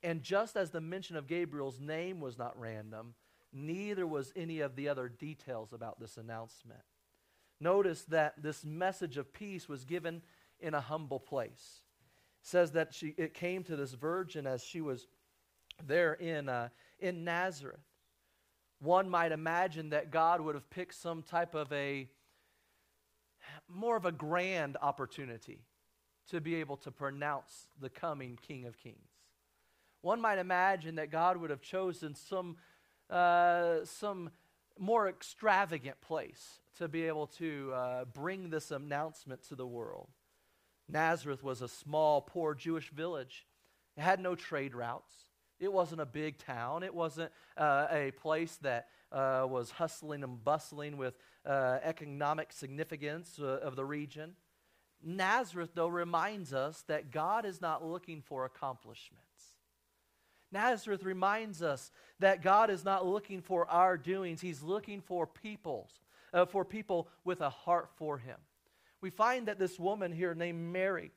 And 0.03 0.23
just 0.23 0.57
as 0.57 0.71
the 0.71 0.81
mention 0.81 1.17
of 1.17 1.27
Gabriel's 1.27 1.79
name 1.79 2.21
was 2.21 2.39
not 2.39 2.59
random, 2.59 3.13
neither 3.53 4.07
was 4.07 4.33
any 4.35 4.61
of 4.61 4.77
the 4.77 4.89
other 4.89 5.11
details 5.11 5.75
about 5.75 6.01
this 6.01 6.17
announcement. 6.17 6.81
Notice 7.61 8.03
that 8.05 8.43
this 8.43 8.65
message 8.65 9.17
of 9.17 9.33
peace 9.33 9.69
was 9.69 9.85
given 9.85 10.23
in 10.61 10.75
a 10.75 10.81
humble 10.81 11.21
place. 11.21 11.83
It 12.43 12.47
says 12.47 12.73
that 12.73 12.93
she, 12.93 13.15
it 13.17 13.35
came 13.35 13.63
to 13.65 13.77
this 13.77 13.93
virgin 13.93 14.47
as 14.47 14.63
she 14.63 14.81
was 14.81 15.07
there 15.87 16.15
in, 16.15 16.49
uh, 16.49 16.69
in 16.99 17.25
Nazareth. 17.25 17.81
One 18.81 19.09
might 19.09 19.33
imagine 19.33 19.91
that 19.91 20.11
God 20.11 20.41
would 20.41 20.55
have 20.55 20.69
picked 20.69 20.95
some 20.95 21.23
type 21.23 21.55
of 21.55 21.73
a 21.73 22.09
more 23.69 23.97
of 23.97 24.05
a 24.05 24.13
grand 24.13 24.77
opportunity 24.81 25.65
to 26.31 26.41
be 26.41 26.57
able 26.57 26.77
to 26.79 26.91
pronounce 26.91 27.69
the 27.81 27.91
coming 27.91 28.39
King 28.47 28.65
of 28.65 28.79
Kings. 28.79 29.11
One 30.01 30.21
might 30.21 30.39
imagine 30.39 30.97
that 30.97 31.11
God 31.11 31.37
would 31.37 31.51
have 31.51 31.63
chosen 31.63 32.15
some, 32.15 32.57
uh, 33.11 33.85
some 33.85 34.31
more 34.79 35.09
extravagant 35.09 36.01
place 36.01 36.61
to 36.79 36.89
be 36.89 37.05
able 37.05 37.27
to 37.27 37.73
uh, 37.73 38.05
bring 38.07 38.51
this 38.51 38.71
announcement 38.71 39.43
to 39.49 39.55
the 39.55 39.67
world. 39.67 40.09
Nazareth 40.89 41.43
was 41.43 41.63
a 41.63 41.69
small, 41.69 42.21
poor 42.21 42.55
Jewish 42.55 42.91
village. 42.91 43.47
It 43.97 44.03
had 44.03 44.21
no 44.21 44.35
trade 44.35 44.75
routes. 44.75 45.13
It 45.61 45.73
wasn't 45.73 46.01
a 46.01 46.07
big 46.07 46.39
town. 46.39 46.83
It 46.83 46.95
wasn't 46.95 47.31
uh, 47.57 47.87
a 47.91 48.11
place 48.11 48.59
that 48.63 48.89
uh, 49.13 49.47
was 49.49 49.71
hustling 49.71 50.25
and 50.25 50.43
bustling 50.43 50.97
with 50.97 51.15
uh, 51.47 51.79
economic 51.83 52.53
significance 52.53 53.39
uh, 53.41 53.61
of 53.63 53.77
the 53.77 53.85
region. 53.85 54.35
Nazareth, 55.03 55.71
though, 55.75 55.89
reminds 55.89 56.53
us 56.53 56.83
that 56.89 57.11
God 57.11 57.45
is 57.45 57.61
not 57.61 57.85
looking 57.85 58.23
for 58.23 58.45
accomplishments. 58.45 59.24
Nazareth 60.55 61.05
reminds 61.05 61.63
us 61.63 61.91
that 62.21 62.43
God 62.43 62.71
is 62.71 62.83
not 62.83 63.07
looking 63.07 63.43
for 63.43 63.69
our 63.69 63.99
doings, 63.99 64.41
He's 64.41 64.63
looking 64.63 65.03
for 65.03 65.27
people's 65.27 66.01
uh, 66.35 66.45
for 66.45 66.65
people 66.65 67.09
with 67.25 67.41
a 67.41 67.49
heart 67.49 67.89
for 67.97 68.19
him. 68.19 68.37
We 69.01 69.09
find 69.09 69.47
that 69.47 69.59
this 69.59 69.79
woman 69.79 70.13
here 70.13 70.35
named 70.35 70.73
Mary, 70.73 71.13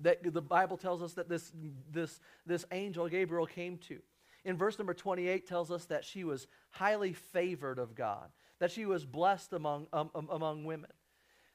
that 0.00 0.20
the 0.34 0.42
Bible 0.42 0.76
tells 0.76 1.02
us 1.02 1.14
that 1.14 1.28
this, 1.28 1.52
this, 1.90 2.20
this 2.44 2.66
angel 2.72 3.08
Gabriel 3.08 3.46
came 3.46 3.78
to. 3.78 4.00
In 4.44 4.56
verse 4.56 4.78
number 4.78 4.92
28 4.92 5.46
tells 5.46 5.70
us 5.70 5.86
that 5.86 6.04
she 6.04 6.24
was 6.24 6.48
highly 6.70 7.12
favored 7.12 7.78
of 7.78 7.94
God, 7.94 8.28
that 8.58 8.72
she 8.72 8.84
was 8.84 9.06
blessed 9.06 9.52
among, 9.52 9.86
um, 9.92 10.10
um, 10.14 10.28
among 10.30 10.64
women. 10.64 10.90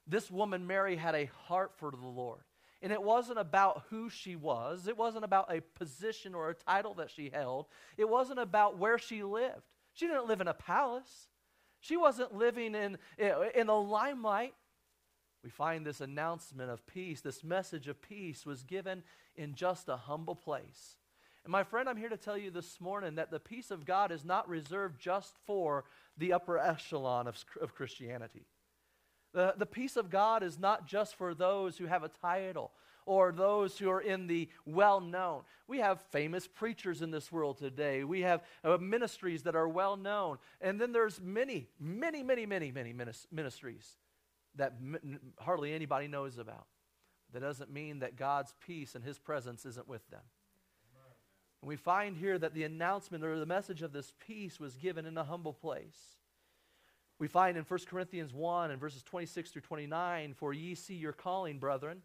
This 0.08 0.32
woman, 0.32 0.66
Mary, 0.66 0.96
had 0.96 1.14
a 1.14 1.30
heart 1.46 1.74
for 1.76 1.92
the 1.92 1.98
Lord. 1.98 2.42
And 2.82 2.94
it 2.94 3.02
wasn't 3.02 3.40
about 3.40 3.84
who 3.90 4.10
she 4.10 4.36
was. 4.36 4.88
It 4.88 4.98
wasn't 4.98 5.26
about 5.26 5.54
a 5.54 5.62
position 5.78 6.34
or 6.34 6.50
a 6.50 6.54
title 6.54 6.94
that 6.96 7.12
she 7.12 7.30
held. 7.30 7.68
It 7.98 8.08
wasn't 8.08 8.40
about 8.40 8.78
where 8.78 8.98
she 8.98 9.24
lived. 9.24 9.64
She 9.94 10.08
didn't 10.08 10.28
live 10.28 10.40
in 10.40 10.48
a 10.48 10.54
palace. 10.54 11.28
She 11.82 11.98
wasn't 11.98 12.36
living 12.36 12.76
in, 12.76 12.98
in 13.18 13.68
the 13.68 13.74
limelight. 13.74 14.54
We 15.44 15.50
find 15.50 15.86
this 15.86 16.02
announcement 16.02 16.70
of 16.70 16.86
peace, 16.86 17.22
this 17.22 17.44
message 17.44 17.88
of 17.88 18.02
peace 18.02 18.46
was 18.46 18.64
given 18.64 19.04
in 19.36 19.56
just 19.56 19.88
a 19.88 19.96
humble 19.96 20.36
place. 20.36 20.98
And 21.46 21.52
my 21.52 21.64
friend, 21.64 21.88
I'm 21.88 21.98
here 21.98 22.10
to 22.10 22.18
tell 22.18 22.38
you 22.38 22.52
this 22.52 22.82
morning 22.82 23.16
that 23.16 23.32
the 23.32 23.40
peace 23.40 23.72
of 23.72 23.86
God 23.86 24.12
is 24.12 24.26
not 24.26 24.50
reserved 24.50 25.00
just 25.00 25.36
for 25.46 25.86
the 26.18 26.34
upper 26.34 26.58
echelon 26.58 27.28
of, 27.28 27.44
of 27.62 27.74
Christianity. 27.74 28.46
The, 29.34 29.54
the 29.58 29.66
peace 29.66 29.96
of 29.96 30.10
God 30.10 30.44
is 30.44 30.58
not 30.58 30.88
just 30.88 31.16
for 31.16 31.34
those 31.34 31.78
who 31.78 31.86
have 31.86 32.04
a 32.04 32.10
title 32.10 32.72
or 33.06 33.32
those 33.32 33.78
who 33.78 33.90
are 33.90 34.02
in 34.02 34.28
the 34.28 34.50
well 34.66 35.02
known. 35.02 35.42
We 35.68 35.80
have 35.80 36.02
famous 36.12 36.48
preachers 36.48 37.02
in 37.02 37.12
this 37.12 37.32
world 37.32 37.58
today. 37.58 38.04
We 38.04 38.22
have 38.22 38.44
uh, 38.64 38.78
ministries 38.78 39.44
that 39.44 39.56
are 39.56 39.68
well 39.68 39.98
known. 39.98 40.38
And 40.62 40.80
then 40.80 40.92
there's 40.92 41.20
many, 41.22 41.68
many, 41.80 42.24
many, 42.24 42.46
many, 42.46 42.72
many 42.72 42.94
ministries 43.32 43.98
that 44.56 44.74
hardly 45.40 45.74
anybody 45.74 46.08
knows 46.08 46.38
about. 46.38 46.68
That 47.34 47.42
doesn't 47.42 47.72
mean 47.72 48.00
that 48.00 48.16
God's 48.16 48.54
peace 48.66 48.96
and 48.96 49.04
his 49.04 49.20
presence 49.20 49.66
isn't 49.66 49.88
with 49.88 50.08
them. 50.10 50.22
And 51.62 51.68
we 51.68 51.76
find 51.76 52.16
here 52.16 52.38
that 52.38 52.54
the 52.54 52.64
announcement 52.64 53.24
or 53.24 53.38
the 53.38 53.46
message 53.46 53.82
of 53.82 53.92
this 53.92 54.14
peace 54.26 54.60
was 54.60 54.76
given 54.76 55.06
in 55.06 55.18
a 55.18 55.24
humble 55.24 55.54
place. 55.54 56.19
We 57.20 57.28
find 57.28 57.58
in 57.58 57.66
1 57.66 57.80
Corinthians 57.90 58.34
1 58.34 58.72
and 58.72 58.80
verses 58.80 59.04
26 59.04 59.52
through 59.52 59.62
29 59.62 60.34
For 60.34 60.54
ye 60.54 60.74
see 60.74 60.96
your 60.96 61.12
calling, 61.12 61.60
brethren, 61.60 62.02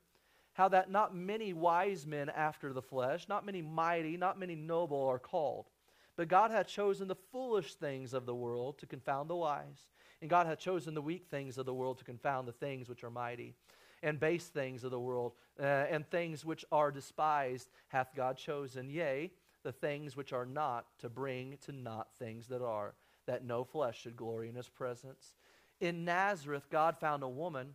how 0.54 0.68
that 0.68 0.90
not 0.90 1.14
many 1.14 1.52
wise 1.52 2.04
men 2.06 2.28
after 2.28 2.72
the 2.72 2.82
flesh, 2.82 3.28
not 3.28 3.46
many 3.46 3.62
mighty, 3.62 4.16
not 4.16 4.38
many 4.38 4.56
noble 4.56 5.06
are 5.06 5.20
called. 5.20 5.70
But 6.16 6.28
God 6.28 6.50
hath 6.50 6.66
chosen 6.66 7.08
the 7.08 7.16
foolish 7.32 7.74
things 7.74 8.12
of 8.12 8.26
the 8.26 8.34
world 8.34 8.78
to 8.78 8.86
confound 8.86 9.30
the 9.30 9.36
wise. 9.36 9.88
And 10.20 10.30
God 10.30 10.46
hath 10.46 10.58
chosen 10.58 10.94
the 10.94 11.02
weak 11.02 11.26
things 11.28 11.58
of 11.58 11.66
the 11.66 11.74
world 11.74 11.98
to 11.98 12.04
confound 12.04 12.46
the 12.46 12.52
things 12.52 12.88
which 12.88 13.04
are 13.04 13.10
mighty. 13.10 13.54
And 14.02 14.20
base 14.20 14.46
things 14.46 14.84
of 14.84 14.90
the 14.90 15.00
world, 15.00 15.32
uh, 15.58 15.62
and 15.62 16.06
things 16.06 16.44
which 16.44 16.64
are 16.70 16.90
despised 16.90 17.70
hath 17.88 18.14
God 18.14 18.36
chosen. 18.36 18.90
Yea, 18.90 19.32
the 19.62 19.72
things 19.72 20.16
which 20.16 20.32
are 20.32 20.44
not, 20.44 20.86
to 20.98 21.08
bring 21.08 21.56
to 21.62 21.72
naught 21.72 22.08
things 22.18 22.46
that 22.48 22.62
are, 22.62 22.94
that 23.26 23.44
no 23.44 23.64
flesh 23.64 24.00
should 24.00 24.16
glory 24.16 24.48
in 24.48 24.54
his 24.54 24.68
presence. 24.68 25.34
In 25.80 26.04
Nazareth, 26.04 26.68
God 26.70 26.96
found 26.98 27.22
a 27.22 27.28
woman 27.28 27.74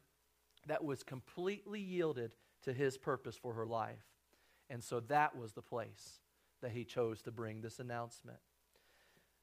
that 0.67 0.83
was 0.83 1.03
completely 1.03 1.79
yielded 1.79 2.35
to 2.63 2.73
his 2.73 2.97
purpose 2.97 3.35
for 3.35 3.53
her 3.53 3.65
life. 3.65 4.05
And 4.69 4.83
so 4.83 4.99
that 5.01 5.35
was 5.35 5.53
the 5.53 5.61
place 5.61 6.19
that 6.61 6.71
he 6.71 6.83
chose 6.83 7.21
to 7.23 7.31
bring 7.31 7.61
this 7.61 7.79
announcement. 7.79 8.39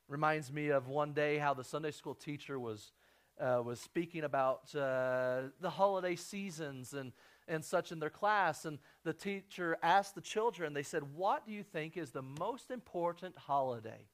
Reminds 0.09 0.53
me 0.53 0.69
of 0.69 0.89
one 0.89 1.13
day 1.13 1.39
how 1.39 1.55
the 1.55 1.65
Sunday 1.65 1.91
school 1.91 2.15
teacher 2.15 2.61
was, 2.61 2.93
uh, 3.41 3.61
was 3.65 3.81
speaking 3.81 4.23
about 4.23 4.75
uh, 4.75 5.49
the 5.61 5.71
holiday 5.71 6.15
seasons 6.15 6.93
and 6.93 7.13
and 7.49 7.65
such 7.65 7.93
in 7.93 7.99
their 7.99 8.11
class. 8.11 8.65
And 8.65 8.79
the 9.05 9.13
teacher 9.13 9.77
asked 9.83 10.15
the 10.15 10.21
children, 10.21 10.73
they 10.73 10.83
said, 10.83 11.03
What 11.15 11.47
do 11.47 11.53
you 11.53 11.63
think 11.63 11.97
is 11.97 12.11
the 12.11 12.23
most 12.23 12.71
important 12.71 13.37
holiday 13.39 14.07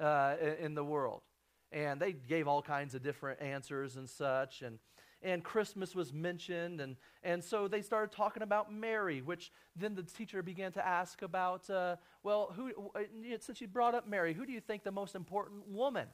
uh, 0.00 0.36
in 0.60 0.74
the 0.74 0.84
world? 0.84 1.22
And 1.72 2.00
they 2.00 2.12
gave 2.12 2.46
all 2.48 2.62
kinds 2.62 2.94
of 2.94 3.02
different 3.02 3.40
answers 3.40 3.96
and 3.96 4.08
such. 4.08 4.62
And, 4.62 4.78
and 5.22 5.42
Christmas 5.42 5.94
was 5.94 6.12
mentioned. 6.12 6.80
And, 6.80 6.96
and 7.22 7.42
so 7.42 7.68
they 7.68 7.82
started 7.82 8.14
talking 8.14 8.42
about 8.42 8.72
Mary, 8.72 9.20
which 9.20 9.50
then 9.74 9.94
the 9.94 10.02
teacher 10.02 10.42
began 10.42 10.72
to 10.72 10.86
ask 10.86 11.22
about, 11.22 11.68
uh, 11.68 11.96
well, 12.22 12.52
who, 12.54 12.72
uh, 12.94 13.00
since 13.40 13.60
you 13.60 13.66
brought 13.66 13.94
up 13.94 14.08
Mary, 14.08 14.32
who 14.32 14.46
do 14.46 14.52
you 14.52 14.60
think 14.60 14.84
the 14.84 14.92
most 14.92 15.14
important 15.14 15.68
woman 15.68 16.06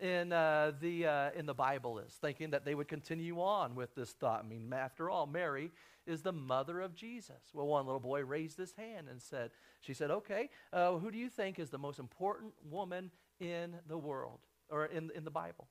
in, 0.00 0.32
uh, 0.32 0.72
the, 0.80 1.06
uh, 1.06 1.30
in 1.36 1.46
the 1.46 1.54
Bible 1.54 1.98
is, 1.98 2.12
thinking 2.14 2.50
that 2.50 2.64
they 2.64 2.74
would 2.74 2.88
continue 2.88 3.40
on 3.40 3.74
with 3.74 3.94
this 3.94 4.10
thought. 4.10 4.44
I 4.44 4.48
mean, 4.48 4.72
after 4.72 5.10
all, 5.10 5.26
Mary 5.26 5.70
is 6.06 6.22
the 6.22 6.32
mother 6.32 6.80
of 6.80 6.94
Jesus. 6.94 7.50
Well, 7.52 7.66
one 7.66 7.86
little 7.86 8.00
boy 8.00 8.24
raised 8.24 8.58
his 8.58 8.72
hand 8.72 9.08
and 9.08 9.22
said, 9.22 9.50
She 9.80 9.94
said, 9.94 10.10
Okay, 10.10 10.50
uh, 10.72 10.94
who 10.94 11.10
do 11.10 11.18
you 11.18 11.28
think 11.28 11.58
is 11.58 11.70
the 11.70 11.78
most 11.78 11.98
important 11.98 12.52
woman 12.68 13.10
in 13.40 13.76
the 13.88 13.98
world 13.98 14.40
or 14.68 14.86
in, 14.86 15.10
in 15.14 15.24
the 15.24 15.30
Bible? 15.30 15.68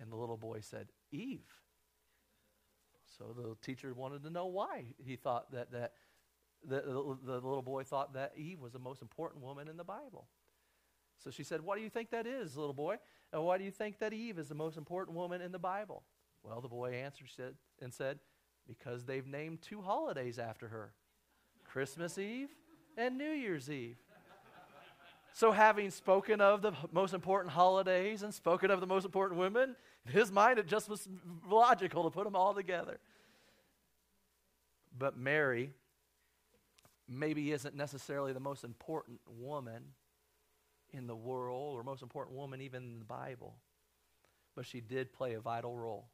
And 0.00 0.10
the 0.10 0.16
little 0.16 0.38
boy 0.38 0.60
said, 0.60 0.88
Eve. 1.12 1.44
So 3.18 3.34
the 3.36 3.56
teacher 3.60 3.92
wanted 3.92 4.22
to 4.22 4.30
know 4.30 4.46
why 4.46 4.84
he 5.04 5.16
thought 5.16 5.52
that, 5.52 5.72
that 5.72 5.92
the, 6.66 6.80
the, 6.80 7.18
the 7.24 7.32
little 7.34 7.62
boy 7.62 7.84
thought 7.84 8.14
that 8.14 8.32
Eve 8.36 8.60
was 8.60 8.72
the 8.72 8.78
most 8.78 9.02
important 9.02 9.42
woman 9.42 9.68
in 9.68 9.76
the 9.76 9.84
Bible. 9.84 10.26
So 11.22 11.30
she 11.30 11.44
said, 11.44 11.60
What 11.60 11.76
do 11.76 11.82
you 11.82 11.90
think 11.90 12.10
that 12.10 12.26
is, 12.26 12.56
little 12.56 12.74
boy? 12.74 12.96
And 13.32 13.44
why 13.44 13.58
do 13.58 13.64
you 13.64 13.70
think 13.70 13.98
that 13.98 14.12
Eve 14.12 14.38
is 14.38 14.48
the 14.48 14.54
most 14.54 14.76
important 14.76 15.16
woman 15.16 15.40
in 15.40 15.52
the 15.52 15.58
Bible? 15.58 16.02
Well, 16.42 16.60
the 16.60 16.68
boy 16.68 16.92
answered 16.92 17.28
said, 17.34 17.54
and 17.80 17.92
said, 17.92 18.18
Because 18.66 19.04
they've 19.04 19.26
named 19.26 19.62
two 19.62 19.82
holidays 19.82 20.38
after 20.38 20.68
her 20.68 20.92
Christmas 21.64 22.18
Eve 22.18 22.48
and 22.96 23.18
New 23.18 23.30
Year's 23.30 23.70
Eve. 23.70 23.96
So, 25.32 25.52
having 25.52 25.90
spoken 25.90 26.40
of 26.40 26.60
the 26.60 26.72
most 26.90 27.14
important 27.14 27.52
holidays 27.52 28.22
and 28.22 28.34
spoken 28.34 28.70
of 28.70 28.80
the 28.80 28.86
most 28.86 29.04
important 29.04 29.38
women, 29.38 29.76
in 30.06 30.12
his 30.12 30.32
mind 30.32 30.58
it 30.58 30.66
just 30.66 30.88
was 30.88 31.08
logical 31.48 32.04
to 32.04 32.10
put 32.10 32.24
them 32.24 32.34
all 32.34 32.52
together. 32.52 32.98
But 34.98 35.16
Mary 35.16 35.70
maybe 37.08 37.52
isn't 37.52 37.74
necessarily 37.74 38.32
the 38.32 38.40
most 38.40 38.64
important 38.64 39.20
woman 39.26 39.82
in 40.92 41.06
the 41.06 41.16
world 41.16 41.76
or 41.76 41.82
most 41.82 42.02
important 42.02 42.36
woman 42.36 42.60
even 42.60 42.82
in 42.82 42.98
the 42.98 43.04
Bible. 43.04 43.56
But 44.54 44.66
she 44.66 44.80
did 44.80 45.12
play 45.12 45.34
a 45.34 45.40
vital 45.40 45.76
role 45.76 46.08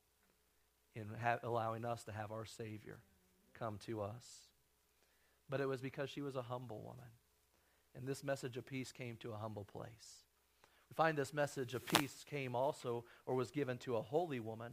in 0.94 1.06
ha- 1.22 1.38
allowing 1.42 1.84
us 1.84 2.04
to 2.04 2.12
have 2.12 2.32
our 2.32 2.44
Savior 2.44 2.98
come 3.54 3.78
to 3.86 4.02
us. 4.02 4.24
But 5.48 5.60
it 5.60 5.68
was 5.68 5.80
because 5.80 6.10
she 6.10 6.22
was 6.22 6.36
a 6.36 6.42
humble 6.42 6.80
woman. 6.80 7.10
And 7.94 8.06
this 8.06 8.22
message 8.22 8.56
of 8.56 8.66
peace 8.66 8.92
came 8.92 9.16
to 9.16 9.32
a 9.32 9.36
humble 9.36 9.64
place. 9.64 10.24
We 10.90 10.94
find 10.94 11.16
this 11.16 11.32
message 11.32 11.74
of 11.74 11.86
peace 11.86 12.24
came 12.28 12.54
also 12.54 13.04
or 13.24 13.34
was 13.34 13.50
given 13.50 13.78
to 13.78 13.96
a 13.96 14.02
holy 14.02 14.40
woman. 14.40 14.72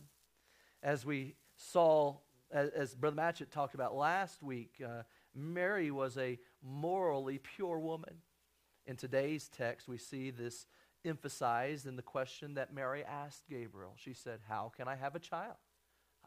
As 0.82 1.06
we 1.06 1.36
saw, 1.56 2.18
as, 2.52 2.70
as 2.70 2.96
Brother 2.96 3.16
Matchett 3.16 3.50
talked 3.50 3.76
about 3.76 3.96
last 3.96 4.44
week, 4.44 4.82
uh, 4.86 5.04
Mary 5.34 5.90
was 5.90 6.18
a 6.18 6.38
morally 6.62 7.40
pure 7.40 7.80
woman. 7.80 8.16
In 8.86 8.98
today's 8.98 9.50
text, 9.50 9.88
we 9.88 9.98
see 9.98 10.30
this 10.30 10.66
emphasized 11.06 11.86
in 11.86 11.96
the 11.96 12.02
question 12.02 12.56
that 12.56 12.74
Mary 12.74 13.04
asked 13.04 13.44
Gabriel. 13.50 13.94
She 13.96 14.14
said, 14.14 14.40
How 14.48 14.72
can 14.76 14.88
I 14.88 14.96
have 14.96 15.16
a 15.16 15.20
child? 15.20 15.56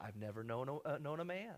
I've 0.01 0.17
never 0.17 0.43
known 0.43 0.69
a, 0.69 0.77
uh, 0.89 0.99
known 0.99 1.21
a 1.21 1.25
man. 1.25 1.55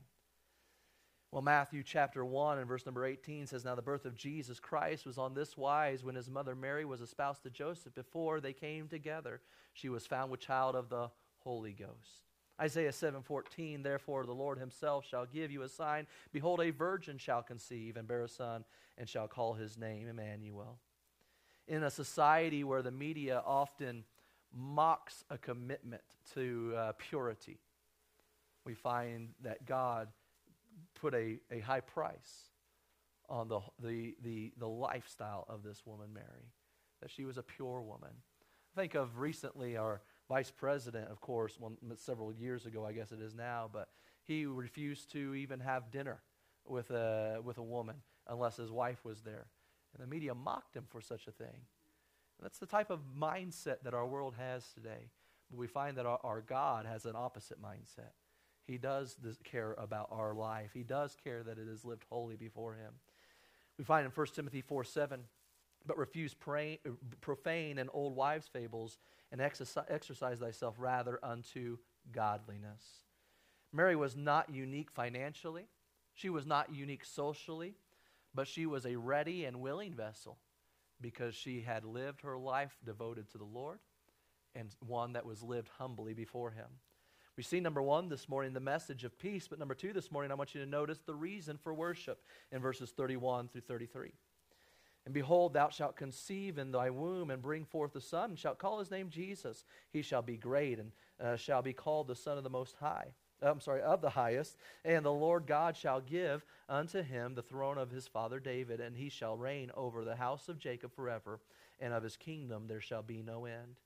Well, 1.30 1.42
Matthew 1.42 1.82
chapter 1.82 2.24
1 2.24 2.58
and 2.58 2.66
verse 2.66 2.86
number 2.86 3.04
18 3.04 3.46
says, 3.46 3.64
Now 3.64 3.74
the 3.74 3.82
birth 3.82 4.06
of 4.06 4.16
Jesus 4.16 4.58
Christ 4.58 5.04
was 5.04 5.18
on 5.18 5.34
this 5.34 5.56
wise 5.56 6.02
when 6.02 6.14
his 6.14 6.30
mother 6.30 6.54
Mary 6.54 6.84
was 6.84 7.00
espoused 7.00 7.42
to 7.42 7.50
Joseph. 7.50 7.94
Before 7.94 8.40
they 8.40 8.52
came 8.52 8.88
together, 8.88 9.40
she 9.74 9.88
was 9.88 10.06
found 10.06 10.30
with 10.30 10.40
child 10.40 10.74
of 10.74 10.88
the 10.88 11.10
Holy 11.38 11.72
Ghost. 11.72 12.24
Isaiah 12.60 12.92
7:14 12.92 13.82
Therefore 13.82 14.26
the 14.26 14.34
Lord 14.34 14.58
himself 14.58 15.04
shall 15.04 15.26
give 15.26 15.52
you 15.52 15.62
a 15.62 15.68
sign 15.68 16.08
behold 16.32 16.60
a 16.60 16.70
virgin 16.70 17.16
shall 17.16 17.42
conceive 17.42 17.96
and 17.96 18.08
bear 18.08 18.22
a 18.22 18.28
son 18.28 18.64
and 18.96 19.08
shall 19.08 19.28
call 19.28 19.54
his 19.54 19.78
name 19.78 20.08
Emmanuel 20.08 20.80
in 21.68 21.84
a 21.84 21.90
society 21.90 22.64
where 22.64 22.82
the 22.82 22.90
media 22.90 23.42
often 23.46 24.04
mocks 24.54 25.24
a 25.30 25.38
commitment 25.38 26.02
to 26.34 26.72
uh, 26.76 26.92
purity, 26.98 27.58
we 28.64 28.74
find 28.74 29.28
that 29.42 29.66
God 29.66 30.08
put 31.00 31.14
a, 31.14 31.38
a 31.50 31.60
high 31.60 31.80
price 31.80 32.50
on 33.28 33.48
the, 33.48 33.60
the, 33.82 34.16
the, 34.24 34.52
the 34.58 34.66
lifestyle 34.66 35.44
of 35.48 35.62
this 35.62 35.82
woman, 35.84 36.08
Mary, 36.12 36.50
that 37.00 37.10
she 37.10 37.24
was 37.24 37.36
a 37.36 37.42
pure 37.42 37.82
woman. 37.82 38.10
Think 38.74 38.94
of 38.94 39.18
recently 39.18 39.76
our 39.76 40.00
vice 40.28 40.50
president, 40.50 41.10
of 41.10 41.20
course, 41.20 41.58
one, 41.58 41.76
several 41.96 42.32
years 42.32 42.64
ago, 42.64 42.86
I 42.86 42.92
guess 42.92 43.12
it 43.12 43.20
is 43.20 43.34
now, 43.34 43.68
but 43.70 43.88
he 44.24 44.46
refused 44.46 45.12
to 45.12 45.34
even 45.34 45.60
have 45.60 45.90
dinner 45.90 46.20
with 46.66 46.90
a, 46.90 47.40
with 47.44 47.58
a 47.58 47.62
woman 47.62 47.96
unless 48.26 48.56
his 48.56 48.70
wife 48.70 49.04
was 49.04 49.20
there. 49.20 49.46
And 49.94 50.02
the 50.02 50.06
media 50.06 50.34
mocked 50.34 50.76
him 50.76 50.84
for 50.88 51.00
such 51.00 51.26
a 51.26 51.32
thing. 51.32 51.46
And 52.38 52.44
that's 52.44 52.58
the 52.58 52.66
type 52.66 52.90
of 52.90 53.00
mindset 53.18 53.82
that 53.84 53.94
our 53.94 54.06
world 54.06 54.34
has 54.38 54.64
today. 54.72 55.10
But 55.50 55.58
we 55.58 55.66
find 55.66 55.96
that 55.96 56.06
our, 56.06 56.20
our 56.22 56.40
God 56.40 56.86
has 56.86 57.04
an 57.04 57.16
opposite 57.16 57.60
mindset. 57.62 58.12
He 58.66 58.76
does 58.76 59.16
care 59.44 59.74
about 59.78 60.08
our 60.12 60.34
life, 60.34 60.70
He 60.74 60.82
does 60.82 61.16
care 61.24 61.42
that 61.42 61.58
it 61.58 61.68
is 61.68 61.84
lived 61.84 62.04
holy 62.10 62.36
before 62.36 62.74
Him. 62.74 62.92
We 63.78 63.84
find 63.84 64.04
in 64.04 64.12
1 64.12 64.26
Timothy 64.34 64.60
4 64.60 64.84
7, 64.84 65.20
but 65.86 65.96
refuse 65.96 66.34
pray, 66.34 66.80
uh, 66.86 66.90
profane 67.20 67.78
and 67.78 67.88
old 67.92 68.14
wives' 68.14 68.46
fables, 68.46 68.98
and 69.32 69.40
exercise, 69.40 69.86
exercise 69.88 70.38
thyself 70.38 70.74
rather 70.78 71.18
unto 71.22 71.78
godliness. 72.12 73.04
Mary 73.72 73.96
was 73.96 74.16
not 74.16 74.50
unique 74.50 74.90
financially, 74.90 75.66
she 76.12 76.28
was 76.28 76.44
not 76.44 76.74
unique 76.74 77.04
socially 77.04 77.74
but 78.34 78.48
she 78.48 78.66
was 78.66 78.86
a 78.86 78.96
ready 78.96 79.44
and 79.44 79.60
willing 79.60 79.94
vessel 79.94 80.38
because 81.00 81.34
she 81.34 81.60
had 81.60 81.84
lived 81.84 82.22
her 82.22 82.36
life 82.36 82.76
devoted 82.84 83.30
to 83.30 83.38
the 83.38 83.44
Lord 83.44 83.78
and 84.54 84.74
one 84.80 85.12
that 85.12 85.26
was 85.26 85.42
lived 85.42 85.68
humbly 85.78 86.14
before 86.14 86.50
Him. 86.50 86.68
We 87.36 87.44
see 87.44 87.60
number 87.60 87.80
one 87.80 88.08
this 88.08 88.28
morning, 88.28 88.52
the 88.52 88.60
message 88.60 89.04
of 89.04 89.16
peace, 89.16 89.46
but 89.46 89.60
number 89.60 89.74
two 89.74 89.92
this 89.92 90.10
morning, 90.10 90.32
I 90.32 90.34
want 90.34 90.54
you 90.54 90.60
to 90.60 90.68
notice 90.68 90.98
the 91.06 91.14
reason 91.14 91.56
for 91.56 91.72
worship 91.72 92.20
in 92.50 92.60
verses 92.60 92.90
31 92.90 93.48
through 93.48 93.60
33. 93.60 94.10
And 95.04 95.14
behold, 95.14 95.54
thou 95.54 95.68
shalt 95.68 95.96
conceive 95.96 96.58
in 96.58 96.72
thy 96.72 96.90
womb 96.90 97.30
and 97.30 97.40
bring 97.40 97.64
forth 97.64 97.94
a 97.94 98.00
son, 98.00 98.30
and 98.30 98.38
shalt 98.38 98.58
call 98.58 98.80
his 98.80 98.90
name 98.90 99.08
Jesus. 99.08 99.64
He 99.90 100.02
shall 100.02 100.20
be 100.20 100.36
great 100.36 100.80
and 100.80 100.90
uh, 101.22 101.36
shall 101.36 101.62
be 101.62 101.72
called 101.72 102.08
the 102.08 102.16
Son 102.16 102.36
of 102.36 102.44
the 102.44 102.50
Most 102.50 102.76
High. 102.80 103.14
I'm 103.42 103.60
sorry, 103.60 103.82
of 103.82 104.00
the 104.00 104.10
highest. 104.10 104.56
And 104.84 105.04
the 105.04 105.12
Lord 105.12 105.46
God 105.46 105.76
shall 105.76 106.00
give 106.00 106.44
unto 106.68 107.02
him 107.02 107.34
the 107.34 107.42
throne 107.42 107.78
of 107.78 107.90
his 107.90 108.06
father 108.06 108.40
David, 108.40 108.80
and 108.80 108.96
he 108.96 109.08
shall 109.08 109.36
reign 109.36 109.70
over 109.76 110.04
the 110.04 110.16
house 110.16 110.48
of 110.48 110.58
Jacob 110.58 110.94
forever, 110.94 111.40
and 111.80 111.92
of 111.92 112.02
his 112.02 112.16
kingdom 112.16 112.66
there 112.66 112.80
shall 112.80 113.02
be 113.02 113.22
no 113.22 113.44
end. 113.44 113.76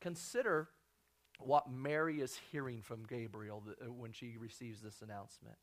Consider 0.00 0.68
what 1.38 1.70
Mary 1.70 2.20
is 2.20 2.38
hearing 2.50 2.82
from 2.82 3.04
Gabriel 3.06 3.62
uh, 3.68 3.90
when 3.92 4.12
she 4.12 4.36
receives 4.38 4.80
this 4.80 5.02
announcement. 5.02 5.56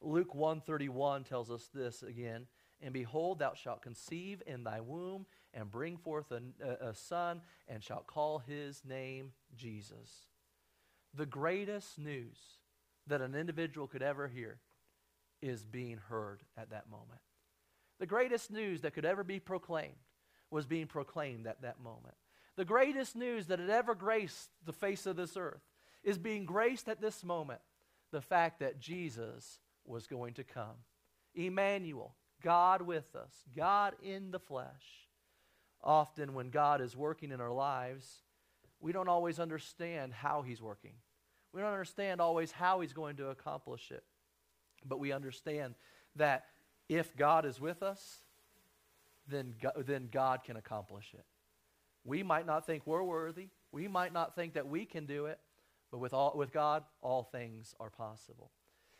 Luke 0.00 0.34
131 0.34 1.24
tells 1.24 1.50
us 1.50 1.68
this 1.72 2.02
again. 2.02 2.46
And 2.80 2.92
behold, 2.92 3.38
thou 3.38 3.54
shalt 3.54 3.82
conceive 3.82 4.42
in 4.46 4.64
thy 4.64 4.80
womb 4.80 5.26
and 5.54 5.70
bring 5.70 5.96
forth 5.96 6.32
a, 6.32 6.42
a, 6.88 6.94
son, 6.94 7.40
and 7.68 7.82
shalt 7.82 8.08
call 8.08 8.40
his 8.40 8.82
name 8.84 9.32
Jesus. 9.56 10.26
The 11.14 11.26
greatest 11.26 11.98
news 11.98 12.36
that 13.06 13.20
an 13.20 13.34
individual 13.34 13.86
could 13.86 14.02
ever 14.02 14.28
hear 14.28 14.58
is 15.40 15.64
being 15.64 15.98
heard 16.08 16.42
at 16.56 16.70
that 16.70 16.90
moment. 16.90 17.20
The 17.98 18.06
greatest 18.06 18.50
news 18.50 18.80
that 18.82 18.94
could 18.94 19.04
ever 19.04 19.24
be 19.24 19.40
proclaimed 19.40 19.94
was 20.50 20.66
being 20.66 20.86
proclaimed 20.86 21.46
at 21.46 21.62
that 21.62 21.80
moment. 21.80 22.14
The 22.56 22.64
greatest 22.64 23.16
news 23.16 23.46
that 23.46 23.58
had 23.58 23.70
ever 23.70 23.94
graced 23.94 24.50
the 24.64 24.72
face 24.72 25.06
of 25.06 25.16
this 25.16 25.36
earth 25.36 25.62
is 26.02 26.18
being 26.18 26.44
graced 26.44 26.88
at 26.88 27.00
this 27.00 27.24
moment 27.24 27.60
the 28.10 28.20
fact 28.20 28.60
that 28.60 28.80
Jesus 28.80 29.58
was 29.84 30.06
going 30.06 30.34
to 30.34 30.44
come. 30.44 30.76
Emmanuel, 31.34 32.14
God 32.42 32.82
with 32.82 33.16
us, 33.16 33.32
God 33.56 33.94
in 34.02 34.30
the 34.30 34.38
flesh. 34.38 35.08
Often, 35.82 36.34
when 36.34 36.50
God 36.50 36.80
is 36.80 36.96
working 36.96 37.32
in 37.32 37.40
our 37.40 37.50
lives, 37.50 38.22
we 38.82 38.92
don't 38.92 39.08
always 39.08 39.38
understand 39.38 40.12
how 40.12 40.42
He's 40.42 40.60
working. 40.60 40.92
We 41.54 41.62
don't 41.62 41.70
understand 41.70 42.20
always 42.20 42.50
how 42.50 42.80
He's 42.80 42.92
going 42.92 43.16
to 43.16 43.28
accomplish 43.28 43.90
it. 43.90 44.04
But 44.84 44.98
we 44.98 45.12
understand 45.12 45.74
that 46.16 46.46
if 46.88 47.16
God 47.16 47.46
is 47.46 47.60
with 47.60 47.82
us, 47.82 48.18
then 49.28 49.54
God, 49.62 49.84
then 49.86 50.08
God 50.12 50.44
can 50.44 50.56
accomplish 50.56 51.14
it. 51.14 51.24
We 52.04 52.24
might 52.24 52.44
not 52.44 52.66
think 52.66 52.82
we're 52.84 53.04
worthy. 53.04 53.48
We 53.70 53.86
might 53.86 54.12
not 54.12 54.34
think 54.34 54.54
that 54.54 54.66
we 54.66 54.84
can 54.84 55.06
do 55.06 55.26
it. 55.26 55.38
But 55.92 55.98
with, 55.98 56.12
all, 56.12 56.32
with 56.34 56.52
God, 56.52 56.82
all 57.00 57.22
things 57.22 57.74
are 57.78 57.90
possible. 57.90 58.50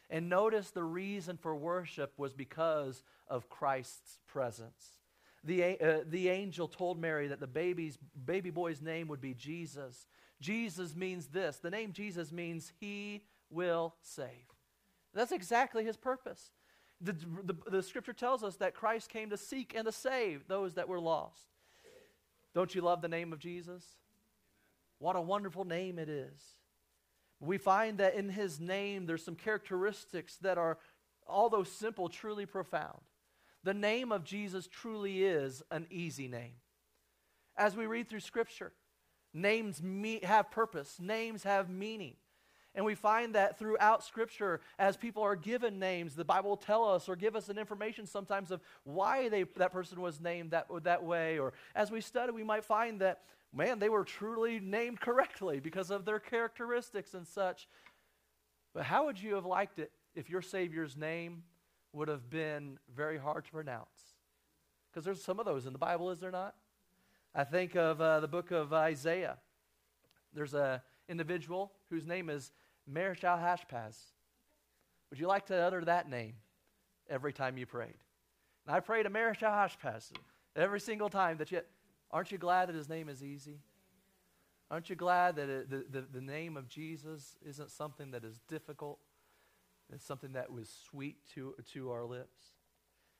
And 0.08 0.28
notice 0.28 0.70
the 0.70 0.84
reason 0.84 1.38
for 1.38 1.56
worship 1.56 2.12
was 2.18 2.34
because 2.34 3.02
of 3.26 3.48
Christ's 3.48 4.18
presence. 4.28 4.98
The, 5.44 5.80
uh, 5.80 6.04
the 6.06 6.28
angel 6.28 6.68
told 6.68 7.00
Mary 7.00 7.28
that 7.28 7.40
the 7.40 7.46
baby's, 7.46 7.98
baby 8.24 8.50
boy's 8.50 8.80
name 8.80 9.08
would 9.08 9.20
be 9.20 9.34
Jesus. 9.34 10.06
Jesus 10.40 10.94
means 10.94 11.26
this 11.26 11.58
the 11.58 11.70
name 11.70 11.92
Jesus 11.92 12.30
means 12.32 12.72
he 12.80 13.24
will 13.50 13.94
save. 14.02 14.28
That's 15.14 15.32
exactly 15.32 15.84
his 15.84 15.96
purpose. 15.96 16.52
The, 17.00 17.12
the, 17.12 17.56
the 17.70 17.82
scripture 17.82 18.12
tells 18.12 18.44
us 18.44 18.56
that 18.56 18.74
Christ 18.74 19.08
came 19.08 19.30
to 19.30 19.36
seek 19.36 19.74
and 19.74 19.86
to 19.86 19.92
save 19.92 20.46
those 20.46 20.74
that 20.74 20.88
were 20.88 21.00
lost. 21.00 21.46
Don't 22.54 22.74
you 22.74 22.80
love 22.80 23.02
the 23.02 23.08
name 23.08 23.32
of 23.32 23.38
Jesus? 23.38 23.84
What 24.98 25.16
a 25.16 25.20
wonderful 25.20 25.64
name 25.64 25.98
it 25.98 26.08
is. 26.08 26.40
We 27.40 27.58
find 27.58 27.98
that 27.98 28.14
in 28.14 28.28
his 28.28 28.60
name 28.60 29.06
there's 29.06 29.24
some 29.24 29.34
characteristics 29.34 30.36
that 30.42 30.58
are, 30.58 30.78
although 31.26 31.64
simple, 31.64 32.08
truly 32.08 32.46
profound. 32.46 33.00
The 33.64 33.74
name 33.74 34.12
of 34.12 34.24
Jesus 34.24 34.66
truly 34.66 35.24
is 35.24 35.62
an 35.70 35.86
easy 35.90 36.28
name. 36.28 36.54
As 37.56 37.76
we 37.76 37.86
read 37.86 38.08
through 38.08 38.20
Scripture, 38.20 38.72
names 39.32 39.82
me- 39.82 40.20
have 40.22 40.50
purpose, 40.50 40.98
names 40.98 41.44
have 41.44 41.68
meaning. 41.68 42.16
And 42.74 42.86
we 42.86 42.94
find 42.94 43.34
that 43.34 43.58
throughout 43.58 44.02
Scripture, 44.02 44.62
as 44.78 44.96
people 44.96 45.22
are 45.22 45.36
given 45.36 45.78
names, 45.78 46.14
the 46.14 46.24
Bible 46.24 46.50
will 46.50 46.56
tell 46.56 46.88
us 46.88 47.08
or 47.08 47.16
give 47.16 47.36
us 47.36 47.50
an 47.50 47.58
information 47.58 48.06
sometimes 48.06 48.50
of 48.50 48.62
why 48.84 49.28
they, 49.28 49.42
that 49.56 49.72
person 49.72 50.00
was 50.00 50.20
named 50.20 50.52
that, 50.52 50.66
that 50.82 51.04
way. 51.04 51.38
Or 51.38 51.52
as 51.74 51.90
we 51.90 52.00
study, 52.00 52.32
we 52.32 52.44
might 52.44 52.64
find 52.64 53.00
that 53.00 53.20
man, 53.52 53.78
they 53.78 53.88
were 53.88 54.04
truly 54.04 54.60
named 54.60 55.00
correctly 55.00 55.60
because 55.60 55.90
of 55.90 56.04
their 56.04 56.18
characteristics 56.18 57.14
and 57.14 57.26
such. 57.26 57.68
But 58.74 58.84
how 58.84 59.06
would 59.06 59.20
you 59.20 59.34
have 59.34 59.44
liked 59.44 59.78
it 59.78 59.92
if 60.14 60.30
your 60.30 60.42
Savior's 60.42 60.96
name 60.96 61.42
would 61.92 62.08
have 62.08 62.30
been 62.30 62.78
very 62.94 63.18
hard 63.18 63.44
to 63.44 63.50
pronounce? 63.50 64.16
Because 64.90 65.04
there's 65.04 65.22
some 65.22 65.38
of 65.38 65.46
those 65.46 65.66
in 65.66 65.72
the 65.72 65.78
Bible, 65.78 66.10
is 66.10 66.20
there 66.20 66.30
not? 66.30 66.54
I 67.34 67.44
think 67.44 67.74
of 67.76 68.00
uh, 68.00 68.20
the 68.20 68.28
book 68.28 68.50
of 68.50 68.72
Isaiah. 68.72 69.38
There's 70.34 70.54
an 70.54 70.80
individual 71.08 71.72
whose 71.88 72.06
name 72.06 72.28
is 72.28 72.52
Meher 72.90 73.18
Hashpaz. 73.18 73.96
Would 75.10 75.18
you 75.18 75.26
like 75.26 75.46
to 75.46 75.56
utter 75.56 75.84
that 75.84 76.08
name 76.08 76.34
every 77.08 77.32
time 77.32 77.56
you 77.56 77.66
prayed? 77.66 77.98
And 78.66 78.76
I 78.76 78.80
prayed 78.80 79.06
a 79.06 79.10
Meher 79.10 79.36
Hashpaz 79.36 80.12
every 80.56 80.80
single 80.80 81.08
time 81.08 81.38
that 81.38 81.50
you. 81.50 81.60
Aren't 82.10 82.30
you 82.30 82.38
glad 82.38 82.68
that 82.68 82.74
his 82.74 82.88
name 82.88 83.08
is 83.08 83.24
easy? 83.24 83.60
Aren't 84.70 84.90
you 84.90 84.96
glad 84.96 85.36
that 85.36 85.48
it, 85.48 85.70
the, 85.70 85.84
the, 85.90 86.06
the 86.12 86.20
name 86.20 86.56
of 86.56 86.68
Jesus 86.68 87.36
isn't 87.46 87.70
something 87.70 88.10
that 88.12 88.24
is 88.24 88.40
difficult? 88.48 88.98
It's 89.92 90.06
something 90.06 90.32
that 90.32 90.52
was 90.52 90.70
sweet 90.88 91.16
to, 91.34 91.54
to 91.72 91.90
our 91.90 92.04
lips. 92.04 92.54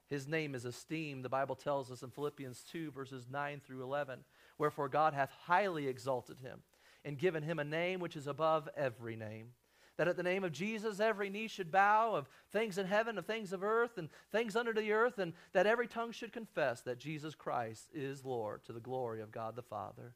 His 0.08 0.28
name 0.28 0.54
is 0.54 0.66
esteemed, 0.66 1.24
the 1.24 1.30
Bible 1.30 1.54
tells 1.54 1.90
us 1.90 2.02
in 2.02 2.10
Philippians 2.10 2.64
2, 2.70 2.90
verses 2.90 3.26
9 3.30 3.60
through 3.64 3.82
11. 3.82 4.20
Wherefore 4.58 4.88
God 4.88 5.14
hath 5.14 5.30
highly 5.44 5.88
exalted 5.88 6.38
him 6.40 6.60
and 7.04 7.18
given 7.18 7.42
him 7.42 7.58
a 7.58 7.64
name 7.64 8.00
which 8.00 8.16
is 8.16 8.26
above 8.26 8.68
every 8.76 9.16
name. 9.16 9.48
That 9.96 10.08
at 10.08 10.16
the 10.16 10.22
name 10.22 10.44
of 10.44 10.52
Jesus 10.52 11.00
every 11.00 11.30
knee 11.30 11.48
should 11.48 11.70
bow 11.70 12.14
of 12.14 12.28
things 12.50 12.78
in 12.78 12.86
heaven, 12.86 13.18
of 13.18 13.26
things 13.26 13.52
of 13.52 13.62
earth, 13.62 13.98
and 13.98 14.08
things 14.30 14.56
under 14.56 14.72
the 14.72 14.92
earth, 14.92 15.18
and 15.18 15.32
that 15.52 15.66
every 15.66 15.86
tongue 15.86 16.12
should 16.12 16.32
confess 16.32 16.80
that 16.82 16.98
Jesus 16.98 17.34
Christ 17.34 17.88
is 17.94 18.24
Lord 18.24 18.64
to 18.64 18.72
the 18.72 18.80
glory 18.80 19.20
of 19.20 19.32
God 19.32 19.56
the 19.56 19.62
Father. 19.62 20.14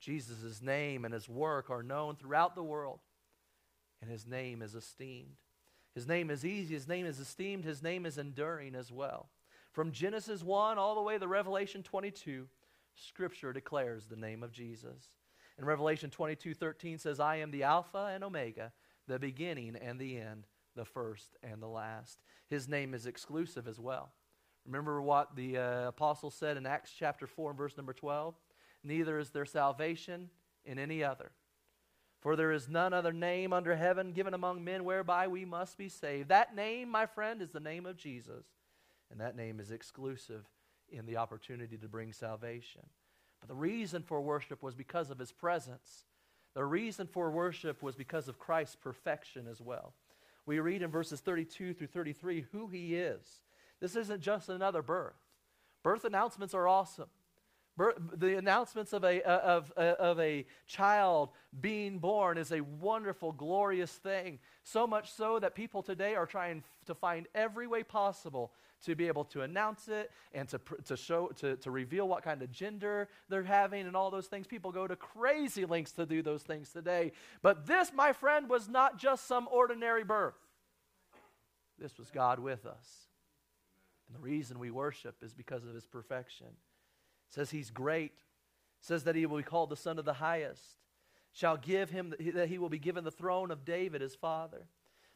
Jesus' 0.00 0.60
name 0.60 1.04
and 1.04 1.14
his 1.14 1.28
work 1.28 1.70
are 1.70 1.82
known 1.82 2.16
throughout 2.16 2.54
the 2.54 2.62
world, 2.62 3.00
and 4.00 4.10
his 4.10 4.26
name 4.26 4.60
is 4.62 4.74
esteemed. 4.74 5.36
His 5.96 6.06
name 6.06 6.30
is 6.30 6.44
easy, 6.44 6.74
his 6.74 6.86
name 6.86 7.06
is 7.06 7.18
esteemed, 7.18 7.64
his 7.64 7.82
name 7.82 8.04
is 8.04 8.18
enduring 8.18 8.74
as 8.74 8.92
well. 8.92 9.30
From 9.72 9.92
Genesis 9.92 10.44
1 10.44 10.76
all 10.76 10.94
the 10.94 11.00
way 11.00 11.16
to 11.18 11.26
Revelation 11.26 11.82
22, 11.82 12.46
Scripture 12.94 13.52
declares 13.52 14.04
the 14.04 14.14
name 14.14 14.42
of 14.42 14.52
Jesus. 14.52 15.08
And 15.56 15.66
Revelation 15.66 16.10
22 16.10 16.52
13 16.52 16.98
says, 16.98 17.18
I 17.18 17.36
am 17.36 17.50
the 17.50 17.62
Alpha 17.62 18.10
and 18.14 18.22
Omega 18.22 18.72
the 19.08 19.18
beginning 19.18 19.74
and 19.76 19.98
the 19.98 20.18
end, 20.18 20.44
the 20.74 20.84
first 20.84 21.36
and 21.42 21.62
the 21.62 21.66
last. 21.66 22.20
His 22.48 22.68
name 22.68 22.92
is 22.92 23.06
exclusive 23.06 23.66
as 23.66 23.80
well. 23.80 24.10
Remember 24.66 25.00
what 25.00 25.34
the 25.34 25.56
uh, 25.56 25.88
apostle 25.88 26.30
said 26.30 26.58
in 26.58 26.66
Acts 26.66 26.92
chapter 26.96 27.26
4 27.26 27.50
and 27.50 27.58
verse 27.58 27.76
number 27.76 27.94
12? 27.94 28.34
Neither 28.84 29.18
is 29.18 29.30
there 29.30 29.46
salvation 29.46 30.28
in 30.66 30.78
any 30.78 31.02
other. 31.02 31.30
For 32.26 32.34
there 32.34 32.50
is 32.50 32.68
none 32.68 32.92
other 32.92 33.12
name 33.12 33.52
under 33.52 33.76
heaven 33.76 34.10
given 34.10 34.34
among 34.34 34.64
men 34.64 34.82
whereby 34.82 35.28
we 35.28 35.44
must 35.44 35.78
be 35.78 35.88
saved. 35.88 36.28
That 36.30 36.56
name, 36.56 36.88
my 36.88 37.06
friend, 37.06 37.40
is 37.40 37.52
the 37.52 37.60
name 37.60 37.86
of 37.86 37.96
Jesus. 37.96 38.44
And 39.12 39.20
that 39.20 39.36
name 39.36 39.60
is 39.60 39.70
exclusive 39.70 40.44
in 40.88 41.06
the 41.06 41.18
opportunity 41.18 41.76
to 41.76 41.86
bring 41.86 42.12
salvation. 42.12 42.80
But 43.38 43.46
the 43.48 43.54
reason 43.54 44.02
for 44.02 44.20
worship 44.20 44.60
was 44.60 44.74
because 44.74 45.10
of 45.10 45.20
his 45.20 45.30
presence 45.30 46.06
the 46.54 46.64
reason 46.64 47.06
for 47.06 47.30
worship 47.30 47.80
was 47.80 47.94
because 47.94 48.26
of 48.26 48.40
Christ's 48.40 48.74
perfection 48.74 49.46
as 49.48 49.60
well. 49.60 49.94
We 50.46 50.58
read 50.58 50.82
in 50.82 50.90
verses 50.90 51.20
32 51.20 51.74
through 51.74 51.86
33 51.86 52.46
who 52.50 52.66
he 52.66 52.96
is. 52.96 53.42
This 53.78 53.94
isn't 53.94 54.20
just 54.20 54.48
another 54.48 54.82
birth. 54.82 55.14
Birth 55.84 56.04
announcements 56.04 56.54
are 56.54 56.66
awesome. 56.66 57.10
The 57.76 58.38
announcements 58.38 58.94
of 58.94 59.04
a, 59.04 59.22
uh, 59.22 59.38
of, 59.38 59.72
uh, 59.76 59.94
of 59.98 60.18
a 60.18 60.46
child 60.66 61.30
being 61.60 61.98
born 61.98 62.38
is 62.38 62.50
a 62.50 62.62
wonderful, 62.62 63.32
glorious 63.32 63.92
thing. 63.92 64.38
So 64.62 64.86
much 64.86 65.12
so 65.12 65.38
that 65.38 65.54
people 65.54 65.82
today 65.82 66.14
are 66.14 66.24
trying 66.24 66.64
to 66.86 66.94
find 66.94 67.26
every 67.34 67.66
way 67.66 67.82
possible 67.82 68.52
to 68.84 68.94
be 68.94 69.08
able 69.08 69.24
to 69.24 69.42
announce 69.42 69.88
it 69.88 70.10
and 70.32 70.48
to, 70.48 70.60
to 70.86 70.96
show 70.96 71.28
to, 71.36 71.56
to 71.56 71.70
reveal 71.70 72.08
what 72.08 72.22
kind 72.22 72.40
of 72.42 72.50
gender 72.50 73.08
they're 73.28 73.42
having 73.42 73.86
and 73.86 73.94
all 73.94 74.10
those 74.10 74.26
things. 74.26 74.46
People 74.46 74.72
go 74.72 74.86
to 74.86 74.96
crazy 74.96 75.66
lengths 75.66 75.92
to 75.92 76.06
do 76.06 76.22
those 76.22 76.42
things 76.42 76.70
today. 76.70 77.12
But 77.42 77.66
this 77.66 77.92
my 77.94 78.14
friend 78.14 78.48
was 78.48 78.68
not 78.68 78.98
just 78.98 79.26
some 79.26 79.48
ordinary 79.50 80.04
birth. 80.04 80.34
This 81.78 81.98
was 81.98 82.10
god 82.10 82.38
with 82.38 82.64
us. 82.64 82.86
And 84.08 84.16
the 84.16 84.20
reason 84.20 84.58
we 84.58 84.70
worship 84.70 85.16
is 85.22 85.34
because 85.34 85.66
of 85.66 85.74
his 85.74 85.86
perfection 85.86 86.46
says 87.28 87.50
he's 87.50 87.70
great 87.70 88.12
says 88.80 89.04
that 89.04 89.14
he 89.14 89.26
will 89.26 89.38
be 89.38 89.42
called 89.42 89.70
the 89.70 89.76
son 89.76 89.98
of 89.98 90.04
the 90.04 90.14
highest 90.14 90.62
shall 91.32 91.56
give 91.56 91.90
him 91.90 92.14
that 92.34 92.48
he 92.48 92.58
will 92.58 92.68
be 92.68 92.78
given 92.78 93.04
the 93.04 93.10
throne 93.10 93.50
of 93.50 93.64
david 93.64 94.00
his 94.00 94.14
father 94.14 94.66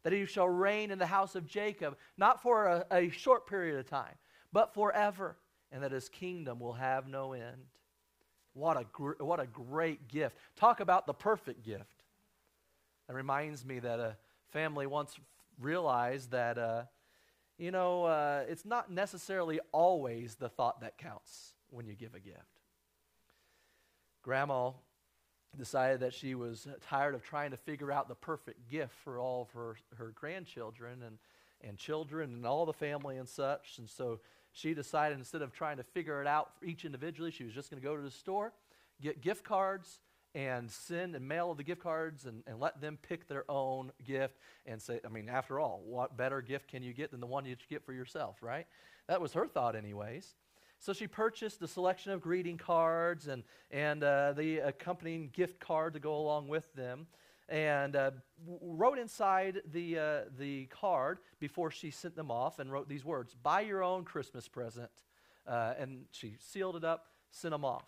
that 0.03 0.13
he 0.13 0.25
shall 0.27 0.49
reign 0.49 0.91
in 0.91 0.99
the 0.99 1.07
house 1.07 1.35
of 1.35 1.47
Jacob, 1.47 1.97
not 2.17 2.43
for 2.43 2.67
a, 2.67 2.87
a 2.91 3.11
short 3.11 3.47
period 3.47 3.79
of 3.79 3.89
time, 3.89 4.15
but 4.53 4.75
forever. 4.75 5.37
and 5.73 5.83
that 5.83 5.93
his 5.93 6.09
kingdom 6.09 6.59
will 6.59 6.73
have 6.73 7.07
no 7.07 7.33
end. 7.33 7.67
What 8.55 8.77
a, 8.77 8.85
gr- 8.91 9.13
what 9.23 9.39
a 9.39 9.47
great 9.47 10.09
gift. 10.09 10.37
Talk 10.57 10.81
about 10.81 11.07
the 11.07 11.15
perfect 11.15 11.65
gift. 11.65 12.05
That 13.07 13.15
reminds 13.15 13.65
me 13.65 13.79
that 13.79 14.01
a 14.01 14.17
family 14.51 14.87
once 14.87 15.17
realized 15.61 16.33
that, 16.33 16.59
uh, 16.59 16.83
you 17.59 17.71
know, 17.71 18.05
uh, 18.05 18.45
it's 18.49 18.65
not 18.65 18.91
necessarily 18.91 19.61
always 19.71 20.35
the 20.35 20.49
thought 20.49 20.81
that 20.81 20.99
counts 20.99 21.53
when 21.73 21.87
you 21.87 21.95
give 21.95 22.15
a 22.15 22.21
gift. 22.21 22.61
Grandma 24.23 24.73
decided 25.57 26.01
that 26.01 26.15
she 26.15 26.35
was 26.35 26.69
tired 26.89 27.15
of 27.15 27.23
trying 27.23 27.51
to 27.51 27.57
figure 27.57 27.91
out 27.91 28.09
the 28.09 28.15
perfect 28.15 28.71
gift 28.71 28.95
for 29.03 29.19
all 29.19 29.43
of 29.43 29.51
her, 29.51 29.77
her 29.97 30.13
grandchildren 30.15 31.03
and, 31.05 31.19
and 31.61 31.77
children 31.77 32.35
and 32.35 32.47
all 32.47 32.67
the 32.67 32.73
family 32.73 33.17
and 33.17 33.29
such. 33.29 33.79
And 33.79 33.89
so 33.89 34.21
she 34.53 34.75
decided 34.75 35.19
instead 35.19 35.43
of 35.43 35.53
trying 35.53 35.79
to 35.79 35.83
figure 35.83 36.21
it 36.21 36.27
out 36.27 36.59
for 36.59 36.65
each 36.65 36.85
individually, 36.85 37.31
she 37.31 37.45
was 37.45 37.53
just 37.53 37.71
going 37.71 37.81
to 37.81 37.87
go 37.87 37.97
to 37.97 38.03
the 38.03 38.11
store, 38.11 38.53
get 39.01 39.21
gift 39.21 39.45
cards, 39.45 40.01
and 40.35 40.71
send 40.71 41.17
and 41.17 41.27
mail 41.27 41.55
the 41.55 41.65
gift 41.65 41.83
cards 41.83 42.25
and, 42.27 42.45
and 42.47 42.61
let 42.61 42.81
them 42.81 42.99
pick 43.09 43.27
their 43.27 43.45
own 43.51 43.91
gift 44.05 44.37
and 44.65 44.81
say, 44.81 45.01
I 45.05 45.09
mean, 45.09 45.29
after 45.29 45.59
all, 45.59 45.83
what 45.85 46.17
better 46.17 46.41
gift 46.41 46.69
can 46.69 46.83
you 46.83 46.93
get 46.93 47.11
than 47.11 47.21
the 47.21 47.27
one 47.27 47.45
you 47.45 47.57
get 47.69 47.85
for 47.85 47.93
yourself, 47.93 48.37
right? 48.41 48.67
That 49.09 49.21
was 49.21 49.33
her 49.33 49.49
thought, 49.49 49.75
anyways. 49.75 50.37
So 50.81 50.95
she 50.95 51.07
purchased 51.07 51.61
a 51.61 51.69
selection 51.69 52.11
of 52.11 52.23
greeting 52.23 52.57
cards 52.57 53.29
and, 53.29 53.45
and 53.71 54.03
uh, 54.03 54.33
the 54.33 54.61
accompanying 54.61 55.29
gift 55.31 55.61
card 55.61 55.93
to 55.93 56.01
go 56.01 56.17
along 56.17 56.49
with 56.49 56.73
them 56.75 57.07
and 57.51 57.95
uh, 57.95 58.13
wrote 58.63 58.99
inside 58.99 59.61
the, 59.73 59.99
uh, 59.99 60.21
the 60.39 60.67
card 60.67 61.19
before 61.39 61.71
she 61.71 61.91
sent 61.91 62.17
them 62.17 62.31
off 62.31 62.61
and 62.61 62.73
wrote 62.73 62.89
these 62.89 63.05
words 63.05 63.35
Buy 63.43 63.61
your 63.61 63.83
own 63.83 64.05
Christmas 64.05 64.49
present. 64.49 64.91
Uh, 65.47 65.75
and 65.79 66.07
she 66.13 66.37
sealed 66.39 66.77
it 66.77 66.85
up, 66.85 67.09
sent 67.31 67.53
them 67.53 67.65
off. 67.65 67.85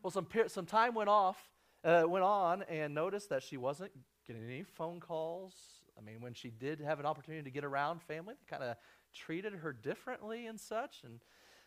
Well, 0.00 0.12
some, 0.12 0.28
some 0.46 0.66
time 0.66 0.94
went 0.94 1.08
off, 1.08 1.50
uh, 1.82 2.04
went 2.06 2.24
on, 2.24 2.62
and 2.68 2.94
noticed 2.94 3.28
that 3.30 3.42
she 3.42 3.56
wasn't 3.56 3.90
getting 4.24 4.44
any 4.44 4.62
phone 4.62 5.00
calls. 5.00 5.54
I 5.98 6.00
mean, 6.00 6.20
when 6.20 6.34
she 6.34 6.50
did 6.50 6.80
have 6.80 7.00
an 7.00 7.06
opportunity 7.06 7.42
to 7.42 7.50
get 7.50 7.64
around 7.64 8.02
family, 8.02 8.34
they 8.34 8.56
kind 8.56 8.62
of 8.62 8.76
treated 9.12 9.54
her 9.54 9.72
differently 9.72 10.46
and 10.46 10.60
such. 10.60 11.02
And 11.04 11.20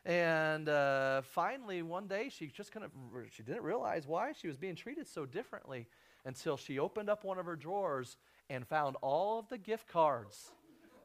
and 0.05 0.69
uh, 0.69 1.21
finally, 1.21 1.81
one 1.81 2.07
day, 2.07 2.29
she 2.29 2.47
just 2.47 2.71
kind 2.71 2.85
of 2.85 2.91
she 3.29 3.43
didn't 3.43 3.63
realize 3.63 4.07
why 4.07 4.31
she 4.31 4.47
was 4.47 4.55
being 4.57 4.75
treated 4.75 5.07
so 5.07 5.25
differently 5.25 5.87
until 6.25 6.55
she 6.55 6.79
opened 6.79 7.09
up 7.09 7.23
one 7.23 7.37
of 7.37 7.45
her 7.45 7.55
drawers 7.55 8.17
and 8.49 8.65
found 8.65 8.95
all 9.01 9.39
of 9.39 9.49
the 9.49 9.57
gift 9.57 9.87
cards 9.87 10.51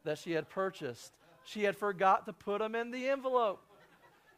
that 0.04 0.18
she 0.18 0.32
had 0.32 0.48
purchased. 0.48 1.12
She 1.44 1.64
had 1.64 1.76
forgot 1.76 2.26
to 2.26 2.32
put 2.32 2.60
them 2.60 2.76
in 2.76 2.92
the 2.92 3.08
envelope. 3.08 3.60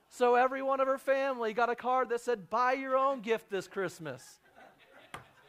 So 0.09 0.35
every 0.35 0.62
one 0.62 0.81
of 0.81 0.87
her 0.87 0.99
family 0.99 1.53
got 1.53 1.69
a 1.69 1.77
card 1.77 2.09
that 2.09 2.23
said, 2.23 2.49
"Buy 2.49 2.73
your 2.73 2.97
own 2.97 3.21
gift 3.21 3.51
this 3.51 3.69
Christmas," 3.69 4.40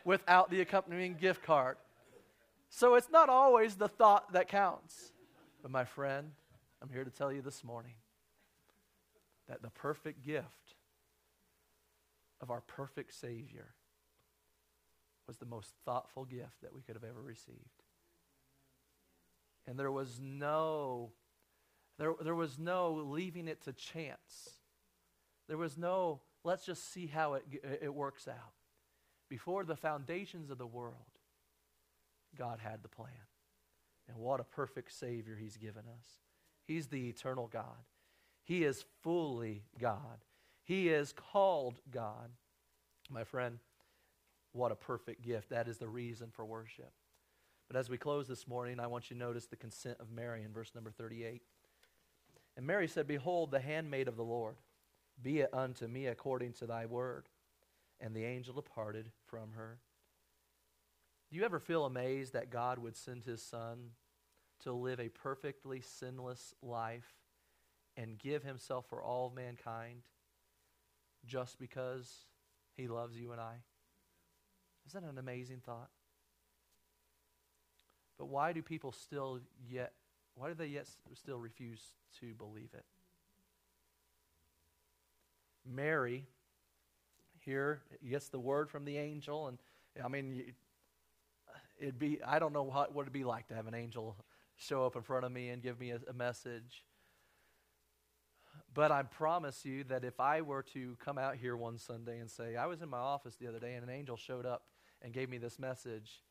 without 0.03 0.49
the 0.49 0.59
accompanying 0.59 1.15
gift 1.15 1.43
card. 1.43 1.77
So 2.69 2.95
it's 2.95 3.09
not 3.09 3.29
always 3.29 3.75
the 3.75 3.87
thought 3.87 4.33
that 4.33 4.49
counts. 4.49 5.13
But 5.61 5.71
my 5.71 5.85
friend, 5.85 6.31
I'm 6.81 6.89
here 6.89 7.05
to 7.05 7.11
tell 7.11 7.31
you 7.31 7.41
this 7.41 7.63
morning 7.63 7.93
that 9.47 9.61
the 9.61 9.69
perfect 9.69 10.25
gift 10.25 10.75
of 12.41 12.51
our 12.51 12.61
perfect 12.61 13.13
Savior 13.13 13.73
was 15.27 15.37
the 15.37 15.45
most 15.45 15.73
thoughtful 15.85 16.25
gift 16.25 16.61
that 16.61 16.73
we 16.73 16.81
could 16.81 16.95
have 16.95 17.03
ever 17.03 17.21
received. 17.21 17.83
And 19.67 19.79
there 19.79 19.91
was 19.91 20.19
no 20.21 21.11
there, 21.97 22.13
there 22.21 22.35
was 22.35 22.59
no 22.59 22.93
leaving 22.93 23.47
it 23.47 23.61
to 23.63 23.73
chance. 23.73 24.59
There 25.47 25.57
was 25.57 25.77
no 25.77 26.21
let's 26.43 26.65
just 26.65 26.91
see 26.91 27.07
how 27.07 27.35
it, 27.35 27.45
it 27.81 27.93
works 27.93 28.27
out. 28.27 28.53
Before 29.29 29.63
the 29.63 29.75
foundations 29.75 30.51
of 30.51 30.57
the 30.57 30.67
world, 30.67 30.93
God 32.37 32.59
had 32.59 32.83
the 32.83 32.89
plan. 32.89 33.09
And 34.07 34.17
what 34.17 34.39
a 34.39 34.43
perfect 34.43 34.91
Savior 34.91 35.35
He's 35.35 35.57
given 35.57 35.83
us. 35.97 36.05
He's 36.67 36.87
the 36.87 37.09
eternal 37.09 37.47
God. 37.47 37.85
He 38.45 38.63
is 38.63 38.85
fully 39.01 39.63
God. 39.79 40.23
He 40.63 40.89
is 40.89 41.11
called 41.11 41.81
God. 41.91 42.31
My 43.09 43.23
friend, 43.23 43.59
what 44.53 44.71
a 44.71 44.75
perfect 44.75 45.23
gift. 45.23 45.49
That 45.49 45.67
is 45.67 45.79
the 45.79 45.87
reason 45.87 46.29
for 46.31 46.45
worship. 46.45 46.91
But 47.67 47.75
as 47.75 47.89
we 47.89 47.97
close 47.97 48.27
this 48.27 48.47
morning, 48.47 48.79
I 48.79 48.87
want 48.87 49.09
you 49.09 49.15
to 49.15 49.19
notice 49.19 49.47
the 49.47 49.55
consent 49.55 49.97
of 49.99 50.11
Mary 50.11 50.43
in 50.43 50.53
verse 50.53 50.71
number 50.75 50.91
38. 50.91 51.41
And 52.55 52.65
Mary 52.65 52.87
said, 52.87 53.07
Behold, 53.07 53.51
the 53.51 53.59
handmaid 53.59 54.07
of 54.07 54.15
the 54.15 54.23
Lord, 54.23 54.55
be 55.21 55.39
it 55.39 55.49
unto 55.51 55.87
me 55.87 56.05
according 56.05 56.53
to 56.53 56.67
thy 56.67 56.85
word. 56.85 57.25
And 57.99 58.15
the 58.15 58.25
angel 58.25 58.53
departed 58.53 59.11
from 59.25 59.53
her. 59.55 59.79
Do 61.31 61.37
you 61.37 61.43
ever 61.43 61.59
feel 61.59 61.85
amazed 61.85 62.33
that 62.33 62.51
God 62.51 62.77
would 62.77 62.95
send 62.95 63.23
his 63.23 63.41
son 63.41 63.91
to 64.61 64.71
live 64.71 64.99
a 64.99 65.09
perfectly 65.09 65.81
sinless 65.81 66.53
life 66.61 67.15
and 67.97 68.17
give 68.17 68.43
himself 68.43 68.85
for 68.89 69.01
all 69.01 69.27
of 69.27 69.33
mankind 69.33 70.01
just 71.25 71.59
because 71.59 72.25
he 72.75 72.87
loves 72.87 73.17
you 73.17 73.31
and 73.31 73.41
I? 73.41 73.55
Isn't 74.87 75.01
that 75.01 75.11
an 75.11 75.17
amazing 75.17 75.61
thought? 75.65 75.89
But 78.17 78.27
why 78.27 78.53
do 78.53 78.61
people 78.61 78.91
still 78.91 79.39
yet, 79.69 79.93
why 80.35 80.47
do 80.47 80.53
they 80.53 80.67
yet 80.67 80.87
still 81.13 81.39
refuse 81.39 81.81
to 82.19 82.33
believe 82.33 82.69
it? 82.73 82.85
Mary, 85.65 86.25
here, 87.39 87.81
gets 88.07 88.29
the 88.29 88.39
word 88.39 88.69
from 88.69 88.85
the 88.85 88.97
angel, 88.97 89.47
and 89.47 89.57
I 90.03 90.07
mean, 90.07 90.53
it'd 91.79 91.99
be, 91.99 92.19
I 92.23 92.39
don't 92.39 92.53
know 92.53 92.63
what, 92.63 92.93
what 92.93 93.01
it'd 93.03 93.13
be 93.13 93.23
like 93.23 93.47
to 93.47 93.55
have 93.55 93.67
an 93.67 93.73
angel 93.73 94.15
show 94.55 94.85
up 94.85 94.95
in 94.95 95.01
front 95.01 95.25
of 95.25 95.31
me 95.31 95.49
and 95.49 95.61
give 95.61 95.79
me 95.79 95.91
a, 95.91 95.99
a 96.09 96.13
message. 96.13 96.83
But 98.75 98.91
I 98.91 99.03
promise 99.03 99.63
you 99.63 99.85
that 99.85 100.03
if 100.03 100.19
I 100.19 100.41
were 100.41 100.61
to 100.73 100.97
come 101.03 101.17
out 101.17 101.37
here 101.37 101.55
one 101.55 101.77
Sunday 101.77 102.19
and 102.19 102.29
say, 102.29 102.57
I 102.57 102.65
was 102.65 102.81
in 102.81 102.89
my 102.89 102.97
office 102.97 103.37
the 103.37 103.47
other 103.47 103.57
day 103.57 103.75
and 103.75 103.83
an 103.85 103.89
angel 103.89 104.17
showed 104.17 104.45
up 104.45 104.65
and 105.01 105.13
gave 105.13 105.29
me 105.29 105.37
this 105.37 105.57
message, 105.57 106.21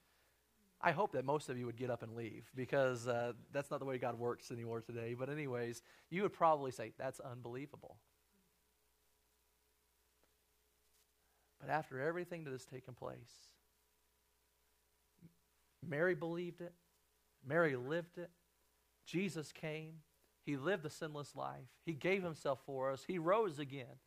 I 0.78 0.92
hope 0.92 1.12
that 1.12 1.24
most 1.24 1.48
of 1.48 1.56
you 1.56 1.64
would 1.64 1.78
get 1.78 1.88
up 1.88 2.02
and 2.02 2.14
leave 2.14 2.50
because 2.54 3.08
uh, 3.08 3.32
that's 3.50 3.70
not 3.70 3.80
the 3.80 3.86
way 3.86 3.96
God 3.96 4.18
works 4.18 4.50
anymore 4.50 4.82
today. 4.82 5.16
But, 5.18 5.30
anyways, 5.30 5.80
you 6.10 6.20
would 6.20 6.34
probably 6.34 6.70
say, 6.70 6.92
That's 6.98 7.18
unbelievable. 7.18 7.96
But 11.58 11.70
after 11.70 11.98
everything 11.98 12.44
that 12.44 12.50
has 12.50 12.66
taken 12.66 12.92
place, 12.92 13.48
Mary 15.82 16.14
believed 16.14 16.60
it, 16.60 16.74
Mary 17.46 17.74
lived 17.74 18.18
it, 18.18 18.28
Jesus 19.06 19.50
came. 19.50 19.94
He 20.44 20.56
lived 20.56 20.84
a 20.84 20.90
sinless 20.90 21.34
life. 21.34 21.68
He 21.84 21.94
gave 21.94 22.22
himself 22.22 22.60
for 22.66 22.92
us. 22.92 23.04
He 23.06 23.18
rose 23.18 23.58
again. 23.58 23.98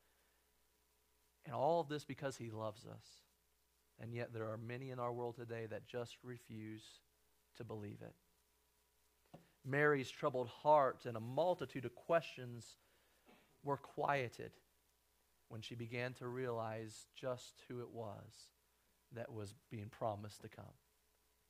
And 1.46 1.56
all 1.56 1.80
of 1.80 1.90
this 1.90 2.04
because 2.04 2.38
he 2.38 2.52
loves 2.52 2.86
us. 2.86 3.06
And 4.00 4.14
yet 4.14 4.34
there 4.34 4.50
are 4.50 4.58
many 4.58 4.92
in 4.92 5.00
our 5.00 5.12
world 5.12 5.36
today 5.36 5.66
that 5.70 5.88
just 5.88 6.18
refuse 6.24 6.84
to 7.58 7.64
believe 7.64 7.98
it. 8.02 8.14
Mary's 9.66 10.12
troubled 10.12 10.48
heart 10.48 11.06
and 11.06 11.18
a 11.18 11.22
multitude 11.22 11.86
of 11.86 11.96
questions 11.96 12.78
were 13.64 13.78
quieted 13.78 14.52
when 15.50 15.62
she 15.62 15.76
began 15.76 16.14
to 16.14 16.28
realize 16.28 17.08
just 17.16 17.64
who 17.68 17.80
it 17.80 17.90
was 17.90 18.52
that 19.14 19.34
was 19.34 19.56
being 19.72 19.90
promised 19.90 20.42
to 20.42 20.50
come 20.50 20.66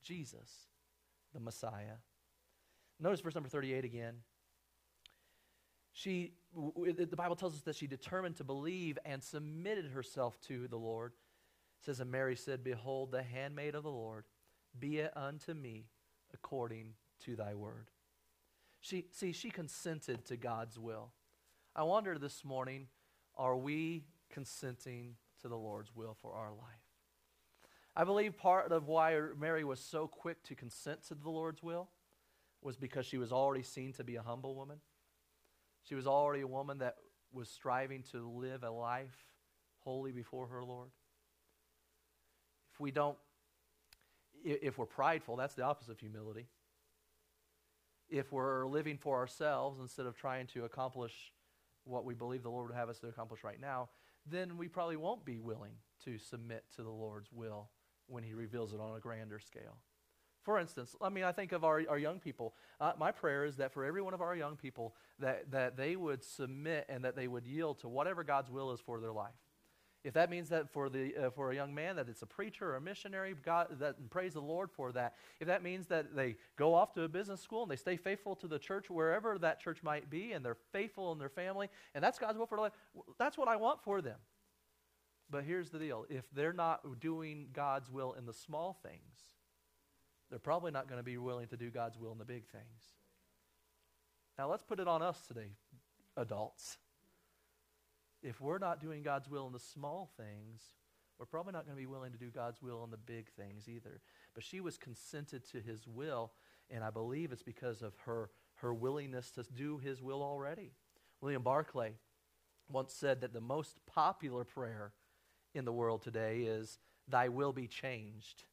Jesus, 0.04 0.68
the 1.34 1.40
Messiah. 1.40 1.98
Notice 3.00 3.20
verse 3.20 3.36
number 3.36 3.50
38 3.50 3.84
again 3.84 4.16
she 5.98 6.32
the 6.56 7.16
bible 7.16 7.36
tells 7.36 7.56
us 7.56 7.62
that 7.62 7.76
she 7.76 7.88
determined 7.88 8.36
to 8.36 8.44
believe 8.44 9.00
and 9.04 9.24
submitted 9.24 9.88
herself 9.88 10.40
to 10.42 10.68
the 10.68 10.78
lord. 10.78 11.12
It 11.82 11.86
says 11.86 12.00
and 12.00 12.12
mary 12.12 12.36
said 12.36 12.64
behold 12.64 13.12
the 13.12 13.24
handmaid 13.24 13.74
of 13.74 13.82
the 13.82 13.90
lord 13.90 14.26
be 14.80 15.00
it 15.00 15.12
unto 15.18 15.56
me 15.56 15.88
according 16.36 16.94
to 17.26 17.36
thy 17.36 17.56
word. 17.56 17.90
She 18.80 19.06
see 19.12 19.32
she 19.32 19.50
consented 19.50 20.24
to 20.26 20.38
god's 20.38 20.78
will. 20.78 21.14
I 21.76 21.82
wonder 21.82 22.20
this 22.20 22.46
morning 22.46 22.88
are 23.36 23.58
we 23.58 24.04
consenting 24.30 25.16
to 25.42 25.48
the 25.48 25.58
lord's 25.58 25.96
will 25.96 26.16
for 26.22 26.36
our 26.36 26.52
life? 26.52 26.86
I 27.96 28.04
believe 28.04 28.38
part 28.38 28.72
of 28.72 28.88
why 28.88 29.20
mary 29.40 29.64
was 29.64 29.80
so 29.80 30.08
quick 30.08 30.44
to 30.44 30.54
consent 30.54 31.08
to 31.08 31.16
the 31.16 31.32
lord's 31.32 31.64
will 31.64 31.90
was 32.62 32.78
because 32.78 33.08
she 33.08 33.18
was 33.18 33.32
already 33.32 33.64
seen 33.64 33.94
to 33.94 34.04
be 34.04 34.16
a 34.18 34.22
humble 34.22 34.54
woman 34.54 34.78
she 35.88 35.96
was 35.96 36.08
already 36.08 36.42
a 36.42 36.48
woman 36.48 36.80
that 36.80 36.96
was 37.32 37.50
striving 37.50 38.04
to 38.12 38.30
live 38.30 38.64
a 38.64 38.70
life 38.70 39.16
holy 39.80 40.12
before 40.12 40.48
her 40.48 40.64
Lord. 40.64 40.90
If 42.74 42.80
we 42.80 42.92
don't, 42.92 43.18
if 44.44 44.78
we're 44.78 44.86
prideful, 44.86 45.36
that's 45.36 45.54
the 45.54 45.64
opposite 45.64 45.92
of 45.92 46.00
humility. 46.00 46.48
If 48.10 48.32
we're 48.32 48.68
living 48.68 48.98
for 48.98 49.18
ourselves 49.18 49.80
instead 49.80 50.06
of 50.06 50.16
trying 50.16 50.48
to 50.48 50.66
accomplish 50.66 51.14
what 51.84 52.06
we 52.06 52.14
believe 52.14 52.44
the 52.44 52.50
Lord 52.50 52.70
would 52.70 52.78
have 52.78 52.90
us 52.90 53.00
to 53.00 53.08
accomplish 53.08 53.44
right 53.44 53.60
now, 53.60 53.90
then 54.26 54.58
we 54.58 54.68
probably 54.68 54.98
won't 54.98 55.26
be 55.26 55.40
willing 55.40 55.74
to 56.04 56.18
submit 56.18 56.66
to 56.76 56.84
the 56.84 56.90
Lord's 56.90 57.32
will 57.32 57.70
when 58.08 58.24
He 58.24 58.34
reveals 58.34 58.74
it 58.74 58.80
on 58.80 58.96
a 58.96 59.00
grander 59.00 59.40
scale. 59.40 59.78
For 60.48 60.60
instance, 60.60 60.96
I 61.02 61.10
mean, 61.10 61.26
I 61.26 61.34
think 61.34 61.52
of 61.52 61.66
our, 61.66 61.84
our 61.90 61.98
young 61.98 62.22
people. 62.22 62.54
Uh, 62.80 62.94
my 62.98 63.12
prayer 63.12 63.44
is 63.44 63.58
that 63.58 63.74
for 63.74 63.84
every 63.84 64.02
one 64.02 64.14
of 64.14 64.22
our 64.22 64.34
young 64.34 64.56
people, 64.56 64.96
that, 65.20 65.52
that 65.52 65.76
they 65.76 65.98
would 65.98 66.24
submit 66.24 66.86
and 66.88 67.04
that 67.04 67.18
they 67.18 67.28
would 67.28 67.46
yield 67.46 67.80
to 67.80 67.90
whatever 67.90 68.24
God's 68.24 68.50
will 68.50 68.72
is 68.72 68.80
for 68.80 69.02
their 69.02 69.12
life. 69.12 69.36
If 70.06 70.14
that 70.14 70.30
means 70.30 70.48
that 70.48 70.70
for, 70.72 70.88
the, 70.88 71.14
uh, 71.18 71.30
for 71.32 71.52
a 71.52 71.56
young 71.56 71.76
man 71.76 71.98
that 71.98 72.08
it's 72.08 72.22
a 72.22 72.26
preacher 72.26 72.70
or 72.70 72.76
a 72.78 72.80
missionary, 72.82 73.36
God, 73.44 73.78
that, 73.82 74.10
praise 74.10 74.36
the 74.36 74.40
Lord 74.40 74.72
for 74.72 74.94
that. 74.94 75.16
If 75.42 75.48
that 75.48 75.64
means 75.64 75.88
that 75.88 76.16
they 76.16 76.38
go 76.56 76.74
off 76.74 76.94
to 76.94 77.04
a 77.04 77.10
business 77.10 77.42
school 77.42 77.64
and 77.64 77.72
they 77.72 77.76
stay 77.76 77.98
faithful 77.98 78.34
to 78.38 78.48
the 78.48 78.58
church, 78.58 78.90
wherever 78.90 79.38
that 79.40 79.60
church 79.60 79.84
might 79.84 80.10
be, 80.10 80.32
and 80.32 80.46
they're 80.46 80.56
faithful 80.72 81.12
in 81.12 81.20
their 81.20 81.28
family, 81.28 81.68
and 81.94 82.02
that's 82.02 82.20
God's 82.20 82.38
will 82.38 82.46
for 82.46 82.58
life, 82.58 82.72
that's 83.20 83.38
what 83.38 83.50
I 83.50 83.58
want 83.58 83.84
for 83.84 84.02
them. 84.02 84.20
But 85.30 85.44
here's 85.44 85.72
the 85.72 85.80
deal 85.80 86.06
if 86.10 86.24
they're 86.32 86.54
not 86.54 87.02
doing 87.02 87.48
God's 87.52 87.90
will 87.90 88.14
in 88.14 88.26
the 88.26 88.34
small 88.34 88.80
things, 88.82 89.34
they're 90.30 90.40
probably 90.40 90.72
not 90.72 90.88
going 90.88 91.00
to 91.00 91.04
be 91.04 91.18
willing 91.18 91.48
to 91.48 91.58
do 91.58 91.70
God's 91.70 91.98
will 91.98 92.12
in 92.12 92.18
the 92.18 92.26
big 92.26 92.48
things. 92.48 92.94
Now, 94.38 94.50
let's 94.50 94.64
put 94.64 94.80
it 94.80 94.88
on 94.88 95.02
us 95.02 95.20
today, 95.28 95.52
adults. 96.16 96.78
If 98.22 98.42
we're 98.42 98.60
not 98.60 98.82
doing 98.82 99.04
God's 99.04 99.30
will 99.30 99.48
in 99.48 99.54
the 99.54 99.60
small 99.60 100.10
things, 100.18 100.62
we're 101.18 101.26
probably 101.26 101.54
not 101.54 101.66
going 101.66 101.76
to 101.76 101.82
be 101.82 101.88
willing 101.88 102.12
to 102.12 102.18
do 102.18 102.30
God's 102.30 102.62
will 102.62 102.84
in 102.84 102.92
the 102.92 102.98
big 102.98 103.30
things 103.32 103.68
either. 103.68 104.02
But 104.36 104.44
she 104.44 104.60
was 104.60 104.78
consented 104.78 105.44
to 105.52 105.60
his 105.60 105.88
will, 105.88 106.32
and 106.70 106.84
I 106.84 106.92
believe 106.92 107.32
it's 107.32 107.44
because 107.44 107.82
of 107.82 107.94
her, 108.06 108.30
her 108.56 108.74
willingness 108.74 109.32
to 109.32 109.44
do 109.56 109.80
his 109.80 110.02
will 110.02 110.22
already. 110.22 110.72
William 111.22 111.42
Barclay 111.42 111.94
once 112.70 112.94
said 112.94 113.22
that 113.22 113.34
the 113.34 113.42
most 113.42 113.80
popular 113.88 114.44
prayer 114.44 114.92
in 115.56 115.66
the 115.66 115.74
world 115.74 116.04
today 116.04 116.42
is, 116.42 116.78
Thy 117.08 117.30
will 117.30 117.54
be 117.54 117.68
changed. 117.68 118.44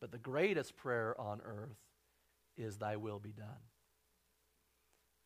But 0.00 0.12
the 0.12 0.18
greatest 0.18 0.76
prayer 0.76 1.18
on 1.20 1.40
earth 1.44 1.78
is, 2.56 2.78
Thy 2.78 2.96
will 2.96 3.18
be 3.18 3.32
done. 3.32 3.46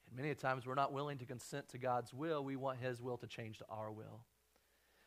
And 0.08 0.16
many 0.16 0.34
times 0.34 0.66
we're 0.66 0.74
not 0.74 0.92
willing 0.92 1.18
to 1.18 1.24
consent 1.24 1.68
to 1.70 1.78
God's 1.78 2.12
will. 2.12 2.44
We 2.44 2.56
want 2.56 2.78
His 2.78 3.00
will 3.00 3.16
to 3.18 3.26
change 3.26 3.58
to 3.58 3.64
our 3.68 3.90
will. 3.90 4.24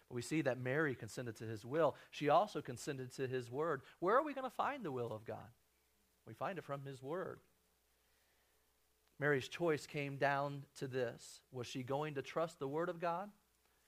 But 0.10 0.16
we 0.16 0.22
see 0.22 0.42
that 0.42 0.60
Mary 0.60 0.96
consented 0.96 1.38
to 1.38 1.46
His 1.46 1.66
will. 1.66 1.96
She 2.12 2.30
also 2.30 2.62
consented 2.62 3.14
to 3.16 3.28
His 3.28 3.50
word. 3.50 3.82
Where 4.00 4.18
are 4.18 4.24
we 4.24 4.34
going 4.34 4.50
to 4.50 4.56
find 4.56 4.84
the 4.84 4.92
will 4.92 5.12
of 5.12 5.26
God? 5.26 5.38
We 6.28 6.34
find 6.34 6.58
it 6.58 6.64
from 6.64 6.84
His 6.84 7.02
word. 7.02 7.40
Mary's 9.20 9.48
choice 9.48 9.86
came 9.86 10.18
down 10.18 10.64
to 10.80 10.88
this 10.88 11.42
Was 11.52 11.68
she 11.68 11.84
going 11.84 12.16
to 12.16 12.22
trust 12.22 12.60
the 12.60 12.68
word 12.68 12.90
of 12.90 13.00
God? 13.00 13.30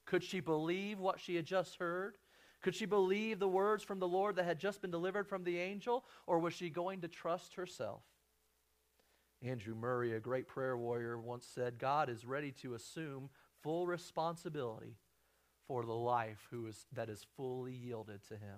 Could 0.06 0.24
she 0.24 0.40
believe 0.40 1.00
what 1.00 1.20
she 1.20 1.36
had 1.36 1.46
just 1.46 1.78
heard? 1.78 2.18
Could 2.66 2.74
she 2.74 2.88
believe 2.88 3.38
the 3.38 3.48
words 3.48 3.84
from 3.84 4.00
the 4.00 4.08
Lord 4.08 4.38
that 4.38 4.46
had 4.46 4.58
just 4.58 4.82
been 4.82 4.90
delivered 4.90 5.28
from 5.28 5.44
the 5.44 5.60
angel? 5.60 6.04
Or 6.26 6.40
was 6.40 6.56
she 6.56 6.72
going 6.72 7.02
to 7.02 7.08
trust 7.08 7.54
herself? 7.54 8.02
Andrew 9.44 9.76
Murray, 9.76 10.14
a 10.14 10.20
great 10.20 10.48
prayer 10.48 10.76
warrior, 10.76 11.20
once 11.20 11.46
said, 11.46 11.78
God 11.78 12.10
is 12.10 12.26
ready 12.26 12.52
to 12.64 12.74
assume 12.74 13.30
full 13.62 13.86
responsibility 13.86 14.98
for 15.68 15.86
the 15.86 15.94
life 15.94 16.48
who 16.50 16.66
is, 16.66 16.88
that 16.94 17.08
is 17.08 17.24
fully 17.38 17.74
yielded 17.74 18.28
to 18.30 18.34
him. 18.34 18.58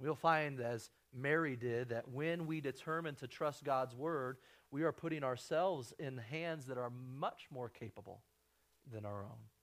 We'll 0.00 0.14
find, 0.14 0.60
as 0.60 0.88
Mary 1.12 1.56
did, 1.56 1.90
that 1.90 2.08
when 2.08 2.46
we 2.46 2.62
determine 2.62 3.16
to 3.16 3.28
trust 3.28 3.64
God's 3.64 3.94
word, 3.94 4.38
we 4.70 4.84
are 4.84 4.92
putting 4.92 5.24
ourselves 5.24 5.92
in 5.98 6.16
hands 6.16 6.64
that 6.68 6.78
are 6.78 6.90
much 6.90 7.48
more 7.50 7.68
capable 7.68 8.22
than 8.90 9.04
our 9.04 9.24
own. 9.24 9.53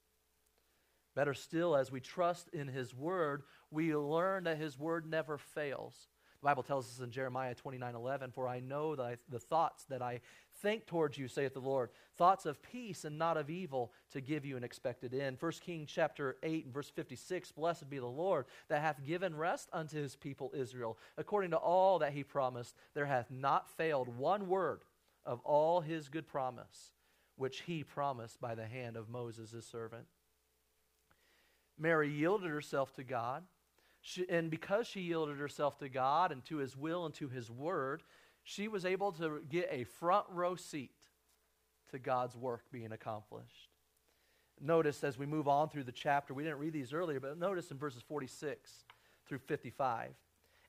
Better 1.14 1.34
still, 1.34 1.76
as 1.76 1.92
we 1.92 2.00
trust 2.00 2.48
in 2.52 2.68
His 2.68 2.94
Word, 2.94 3.42
we 3.70 3.94
learn 3.94 4.44
that 4.44 4.58
His 4.58 4.78
Word 4.78 5.06
never 5.06 5.38
fails. 5.38 6.08
The 6.40 6.46
Bible 6.46 6.62
tells 6.64 6.88
us 6.88 7.04
in 7.04 7.12
Jeremiah 7.12 7.54
29 7.54 7.94
11, 7.94 8.32
For 8.32 8.48
I 8.48 8.58
know 8.58 8.96
the, 8.96 9.16
the 9.28 9.38
thoughts 9.38 9.84
that 9.84 10.02
I 10.02 10.20
think 10.60 10.86
towards 10.86 11.16
you, 11.16 11.28
saith 11.28 11.54
the 11.54 11.60
Lord, 11.60 11.90
thoughts 12.16 12.46
of 12.46 12.62
peace 12.62 13.04
and 13.04 13.16
not 13.16 13.36
of 13.36 13.48
evil, 13.48 13.92
to 14.10 14.20
give 14.20 14.44
you 14.44 14.56
an 14.56 14.64
expected 14.64 15.14
end. 15.14 15.36
1 15.38 15.52
Kings 15.64 15.90
chapter 15.92 16.36
8 16.42 16.64
and 16.64 16.74
verse 16.74 16.90
56, 16.90 17.52
Blessed 17.52 17.88
be 17.88 17.98
the 17.98 18.06
Lord 18.06 18.46
that 18.68 18.80
hath 18.80 19.04
given 19.04 19.36
rest 19.36 19.68
unto 19.72 20.02
his 20.02 20.16
people 20.16 20.52
Israel. 20.54 20.98
According 21.16 21.52
to 21.52 21.58
all 21.58 22.00
that 22.00 22.12
he 22.12 22.24
promised, 22.24 22.74
there 22.94 23.06
hath 23.06 23.30
not 23.30 23.68
failed 23.68 24.08
one 24.08 24.48
word 24.48 24.82
of 25.24 25.40
all 25.44 25.80
his 25.80 26.08
good 26.08 26.26
promise, 26.26 26.92
which 27.36 27.60
he 27.60 27.84
promised 27.84 28.40
by 28.40 28.54
the 28.54 28.66
hand 28.66 28.96
of 28.96 29.08
Moses 29.08 29.52
his 29.52 29.66
servant. 29.66 30.06
Mary 31.82 32.08
yielded 32.08 32.48
herself 32.48 32.94
to 32.94 33.02
God. 33.02 33.42
She, 34.00 34.24
and 34.28 34.50
because 34.50 34.86
she 34.86 35.00
yielded 35.00 35.38
herself 35.38 35.78
to 35.78 35.88
God 35.88 36.32
and 36.32 36.44
to 36.46 36.56
his 36.58 36.76
will 36.76 37.04
and 37.04 37.14
to 37.14 37.28
his 37.28 37.50
word, 37.50 38.02
she 38.44 38.68
was 38.68 38.84
able 38.84 39.12
to 39.12 39.42
get 39.48 39.68
a 39.70 39.84
front 39.84 40.26
row 40.30 40.54
seat 40.54 40.94
to 41.90 41.98
God's 41.98 42.36
work 42.36 42.62
being 42.70 42.92
accomplished. 42.92 43.68
Notice 44.60 45.02
as 45.02 45.18
we 45.18 45.26
move 45.26 45.48
on 45.48 45.68
through 45.68 45.84
the 45.84 45.92
chapter, 45.92 46.32
we 46.32 46.44
didn't 46.44 46.58
read 46.58 46.72
these 46.72 46.92
earlier, 46.92 47.18
but 47.18 47.38
notice 47.38 47.70
in 47.70 47.78
verses 47.78 48.02
46 48.02 48.70
through 49.26 49.38
55. 49.38 50.10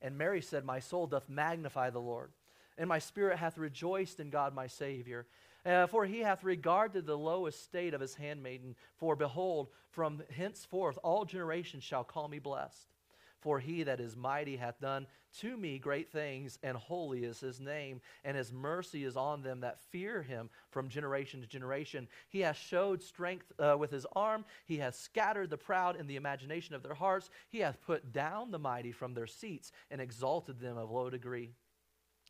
And 0.01 0.17
Mary 0.17 0.41
said, 0.41 0.65
My 0.65 0.79
soul 0.79 1.05
doth 1.05 1.29
magnify 1.29 1.91
the 1.91 1.99
Lord, 1.99 2.31
and 2.77 2.89
my 2.89 2.99
spirit 2.99 3.37
hath 3.37 3.57
rejoiced 3.57 4.19
in 4.19 4.31
God 4.31 4.55
my 4.55 4.67
Savior 4.67 5.27
uh, 5.65 5.87
for 5.87 6.05
he 6.05 6.19
hath 6.19 6.43
regarded 6.43 7.05
the 7.05 7.17
low 7.17 7.45
estate 7.45 7.93
of 7.93 8.01
his 8.01 8.15
handmaiden. 8.15 8.75
For 8.97 9.15
behold, 9.15 9.69
from 9.89 10.23
henceforth 10.35 10.97
all 11.03 11.25
generations 11.25 11.83
shall 11.83 12.03
call 12.03 12.27
me 12.27 12.39
blessed. 12.39 12.87
For 13.39 13.59
he 13.59 13.83
that 13.83 13.99
is 13.99 14.15
mighty 14.15 14.55
hath 14.55 14.79
done 14.79 15.05
to 15.39 15.57
me 15.57 15.79
great 15.79 16.09
things, 16.09 16.59
and 16.63 16.77
holy 16.77 17.23
is 17.23 17.39
his 17.39 17.59
name, 17.59 17.99
and 18.23 18.37
his 18.37 18.53
mercy 18.53 19.03
is 19.03 19.17
on 19.17 19.41
them 19.41 19.61
that 19.61 19.81
fear 19.89 20.21
him 20.21 20.49
from 20.69 20.87
generation 20.87 21.41
to 21.41 21.47
generation. 21.47 22.07
He 22.29 22.41
hath 22.41 22.57
showed 22.57 23.01
strength 23.01 23.51
uh, 23.59 23.75
with 23.77 23.91
his 23.91 24.05
arm, 24.15 24.45
he 24.65 24.77
hath 24.77 24.95
scattered 24.95 25.49
the 25.49 25.57
proud 25.57 25.99
in 25.99 26.07
the 26.07 26.15
imagination 26.15 26.75
of 26.75 26.83
their 26.83 26.93
hearts, 26.93 27.29
he 27.49 27.59
hath 27.59 27.81
put 27.81 28.13
down 28.13 28.51
the 28.51 28.59
mighty 28.59 28.91
from 28.91 29.13
their 29.13 29.27
seats, 29.27 29.71
and 29.89 29.99
exalted 29.99 30.59
them 30.59 30.77
of 30.77 30.91
low 30.91 31.09
degree. 31.09 31.51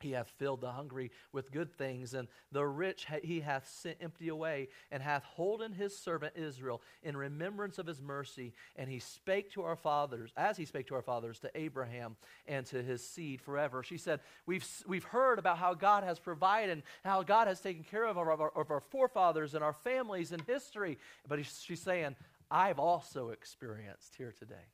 He 0.04 0.12
hath 0.12 0.30
filled 0.38 0.60
the 0.60 0.72
hungry 0.72 1.12
with 1.32 1.52
good 1.52 1.72
things, 1.72 2.14
and 2.14 2.28
the 2.52 2.66
rich 2.66 3.08
he 3.24 3.40
hath 3.40 3.68
sent 3.68 3.98
empty 4.02 4.28
away, 4.28 4.68
and 4.92 5.02
hath 5.02 5.24
holden 5.24 5.72
his 5.72 5.98
servant 5.98 6.34
Israel 6.36 6.82
in 7.02 7.16
remembrance 7.16 7.80
of 7.80 7.88
his 7.88 8.02
mercy. 8.02 8.54
And 8.76 8.90
he 8.90 9.00
spake 9.00 9.52
to 9.54 9.64
our 9.64 9.78
fathers, 9.78 10.32
as 10.36 10.58
he 10.58 10.66
spake 10.66 10.88
to 10.88 10.96
our 10.96 11.02
fathers, 11.02 11.40
to 11.40 11.52
Abraham 11.56 12.18
and 12.46 12.66
to 12.68 12.84
his 12.84 13.08
seed 13.08 13.42
forever. 13.42 13.82
She 13.82 13.98
said, 13.98 14.20
We've, 14.46 14.68
we've 14.86 15.06
heard 15.06 15.40
about 15.40 15.58
how 15.58 15.74
God 15.74 16.04
has 16.04 16.20
provided, 16.20 16.70
and 16.70 16.84
how 17.06 17.24
God 17.24 17.48
has 17.48 17.62
taken 17.62 17.84
care 17.84 18.06
of 18.06 18.18
our, 18.18 18.30
of 18.30 18.42
our, 18.42 18.52
of 18.56 18.72
our 18.72 18.82
forefathers 18.82 19.56
and 19.56 19.64
our 19.64 19.74
families 19.74 20.34
in 20.34 20.42
history. 20.42 20.98
But 21.28 21.40
he, 21.40 21.46
she's 21.46 21.82
saying, 21.82 22.18
I've 22.52 22.78
also 22.78 23.30
experienced 23.30 24.16
here 24.18 24.34
today. 24.38 24.68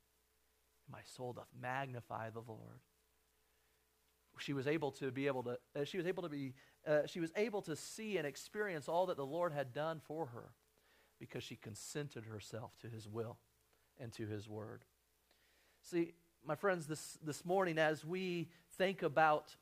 My 0.92 1.02
soul 1.04 1.34
doth 1.34 1.48
magnify 1.62 2.32
the 2.32 2.42
Lord 2.48 2.80
she 4.40 4.54
was 4.54 4.68
able 4.68 4.92
to 4.92 5.12
be 5.12 5.28
able 5.28 5.44
to 5.44 5.58
uh, 5.76 5.84
she 5.84 5.98
was 5.98 6.06
able 6.06 6.24
to 6.24 6.30
be 6.30 6.54
uh, 6.88 7.06
she 7.06 7.20
was 7.20 7.32
able 7.36 7.62
to 7.62 7.76
see 7.76 8.18
and 8.18 8.26
experience 8.26 8.88
all 8.88 9.06
that 9.06 9.18
the 9.18 9.26
lord 9.26 9.54
had 9.54 9.74
done 9.74 10.02
for 10.06 10.28
her 10.28 10.52
because 11.20 11.44
she 11.44 11.56
consented 11.56 12.26
herself 12.26 12.72
to 12.82 12.88
his 12.88 13.08
will 13.08 13.38
and 14.00 14.14
to 14.14 14.26
his 14.26 14.48
word. 14.48 14.86
See 15.82 16.14
my 16.46 16.56
friends 16.56 16.88
this 16.88 17.18
this 17.24 17.46
morning 17.46 17.78
as 17.78 18.06
we 18.06 18.48
think 18.78 19.04
about 19.04 19.56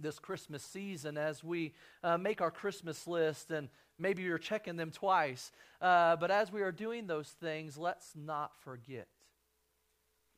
this 0.00 0.18
christmas 0.18 0.62
season 0.62 1.18
as 1.18 1.42
we 1.42 1.72
uh, 2.04 2.16
make 2.16 2.40
our 2.40 2.50
christmas 2.50 3.06
list 3.06 3.50
and 3.50 3.68
maybe 3.98 4.22
you're 4.22 4.38
checking 4.38 4.76
them 4.76 4.90
twice 4.90 5.50
uh, 5.80 6.14
but 6.16 6.30
as 6.30 6.52
we 6.52 6.62
are 6.62 6.70
doing 6.70 7.06
those 7.06 7.28
things 7.40 7.76
let's 7.76 8.12
not 8.14 8.52
forget 8.60 9.08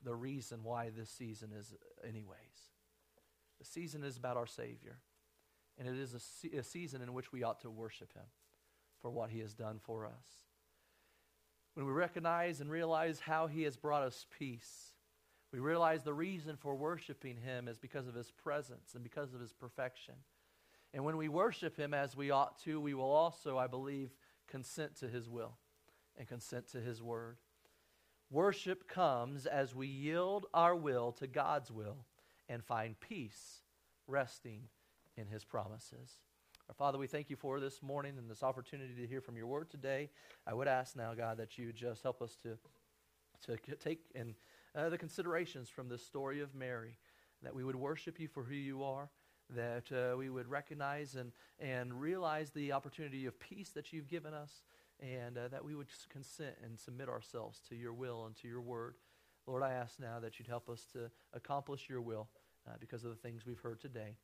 the 0.04 0.14
reason 0.14 0.60
why 0.62 0.90
this 0.96 1.10
season 1.10 1.50
is 1.58 1.74
anyways 2.06 2.70
the 3.58 3.64
season 3.64 4.04
is 4.04 4.16
about 4.16 4.36
our 4.36 4.46
Savior. 4.46 4.98
And 5.78 5.88
it 5.88 5.98
is 5.98 6.14
a, 6.14 6.20
se- 6.20 6.56
a, 6.56 6.62
season 6.62 7.02
in 7.02 7.12
which 7.12 7.32
we 7.32 7.42
ought 7.42 7.60
to 7.60 7.70
worship 7.70 8.12
Him 8.12 8.24
for 9.00 9.10
what 9.10 9.30
He 9.30 9.40
has 9.40 9.54
done 9.54 9.78
for 9.80 10.06
us. 10.06 10.46
When 11.74 11.86
we 11.86 11.92
recognize 11.92 12.60
and 12.60 12.70
realize 12.70 13.20
how 13.20 13.46
He 13.46 13.62
has 13.62 13.76
brought 13.76 14.02
us 14.02 14.26
peace, 14.36 14.92
we 15.52 15.60
realize 15.60 16.02
the 16.02 16.12
reason 16.12 16.56
for 16.56 16.74
worshiping 16.74 17.36
Him 17.36 17.68
is 17.68 17.78
because 17.78 18.08
of 18.08 18.14
His 18.14 18.30
presence 18.30 18.94
and 18.94 19.04
because 19.04 19.34
of 19.34 19.40
His 19.40 19.52
perfection. 19.52 20.14
And 20.92 21.04
when 21.04 21.16
we 21.16 21.28
worship 21.28 21.76
Him 21.76 21.94
as 21.94 22.16
we 22.16 22.30
ought 22.30 22.58
to, 22.64 22.80
we 22.80 22.94
will 22.94 23.10
also, 23.10 23.56
I 23.56 23.68
believe, 23.68 24.10
consent 24.48 24.96
to 24.96 25.08
His 25.08 25.28
will 25.28 25.56
and 26.16 26.26
consent 26.26 26.68
to 26.72 26.80
His 26.80 27.00
word. 27.00 27.36
Worship 28.30 28.88
comes 28.88 29.46
as 29.46 29.74
we 29.74 29.86
yield 29.86 30.46
our 30.52 30.74
will 30.74 31.12
to 31.12 31.26
God's 31.26 31.70
will 31.70 32.04
and 32.48 32.64
find 32.64 32.98
peace 33.00 33.62
resting 34.06 34.62
in 35.16 35.26
his 35.26 35.44
promises. 35.44 36.20
Our 36.68 36.74
Father, 36.74 36.98
we 36.98 37.06
thank 37.06 37.30
you 37.30 37.36
for 37.36 37.60
this 37.60 37.82
morning 37.82 38.14
and 38.18 38.30
this 38.30 38.42
opportunity 38.42 38.94
to 38.94 39.06
hear 39.06 39.20
from 39.20 39.36
your 39.36 39.46
word 39.46 39.70
today. 39.70 40.10
I 40.46 40.54
would 40.54 40.68
ask 40.68 40.96
now, 40.96 41.14
God, 41.14 41.38
that 41.38 41.56
you 41.56 41.72
just 41.72 42.02
help 42.02 42.20
us 42.20 42.36
to, 42.42 42.58
to 43.46 43.76
take 43.76 44.00
in 44.14 44.34
uh, 44.74 44.90
the 44.90 44.98
considerations 44.98 45.68
from 45.68 45.88
this 45.88 46.04
story 46.04 46.40
of 46.40 46.54
Mary, 46.54 46.98
that 47.42 47.54
we 47.54 47.64
would 47.64 47.76
worship 47.76 48.20
you 48.20 48.28
for 48.28 48.42
who 48.42 48.54
you 48.54 48.82
are, 48.82 49.08
that 49.50 49.90
uh, 49.92 50.16
we 50.16 50.28
would 50.28 50.46
recognize 50.46 51.14
and, 51.14 51.32
and 51.58 51.98
realize 51.98 52.50
the 52.50 52.72
opportunity 52.72 53.24
of 53.24 53.40
peace 53.40 53.70
that 53.70 53.92
you've 53.92 54.08
given 54.08 54.34
us, 54.34 54.62
and 55.00 55.38
uh, 55.38 55.48
that 55.48 55.64
we 55.64 55.74
would 55.74 55.88
consent 56.10 56.54
and 56.62 56.78
submit 56.78 57.08
ourselves 57.08 57.60
to 57.68 57.76
your 57.76 57.94
will 57.94 58.26
and 58.26 58.36
to 58.36 58.48
your 58.48 58.60
word. 58.60 58.96
Lord, 59.46 59.62
I 59.62 59.72
ask 59.72 59.98
now 59.98 60.20
that 60.20 60.38
you'd 60.38 60.48
help 60.48 60.68
us 60.68 60.84
to 60.92 61.10
accomplish 61.32 61.88
your 61.88 62.02
will 62.02 62.28
uh, 62.68 62.74
because 62.80 63.04
of 63.04 63.10
the 63.10 63.16
things 63.16 63.46
we've 63.46 63.60
heard 63.60 63.80
today. 63.80 64.14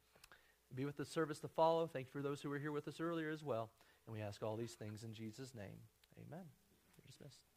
Be 0.74 0.84
with 0.84 0.96
the 0.96 1.04
service 1.04 1.38
to 1.40 1.48
follow. 1.48 1.86
Thank 1.86 2.06
you 2.06 2.12
for 2.12 2.22
those 2.22 2.42
who 2.42 2.48
were 2.48 2.58
here 2.58 2.72
with 2.72 2.88
us 2.88 3.00
earlier 3.00 3.30
as 3.30 3.42
well. 3.42 3.70
And 4.06 4.14
we 4.14 4.22
ask 4.22 4.42
all 4.42 4.56
these 4.56 4.72
things 4.72 5.04
in 5.04 5.14
Jesus' 5.14 5.54
name. 5.54 5.78
Amen. 6.18 6.44
You're 6.96 7.06
dismissed. 7.06 7.53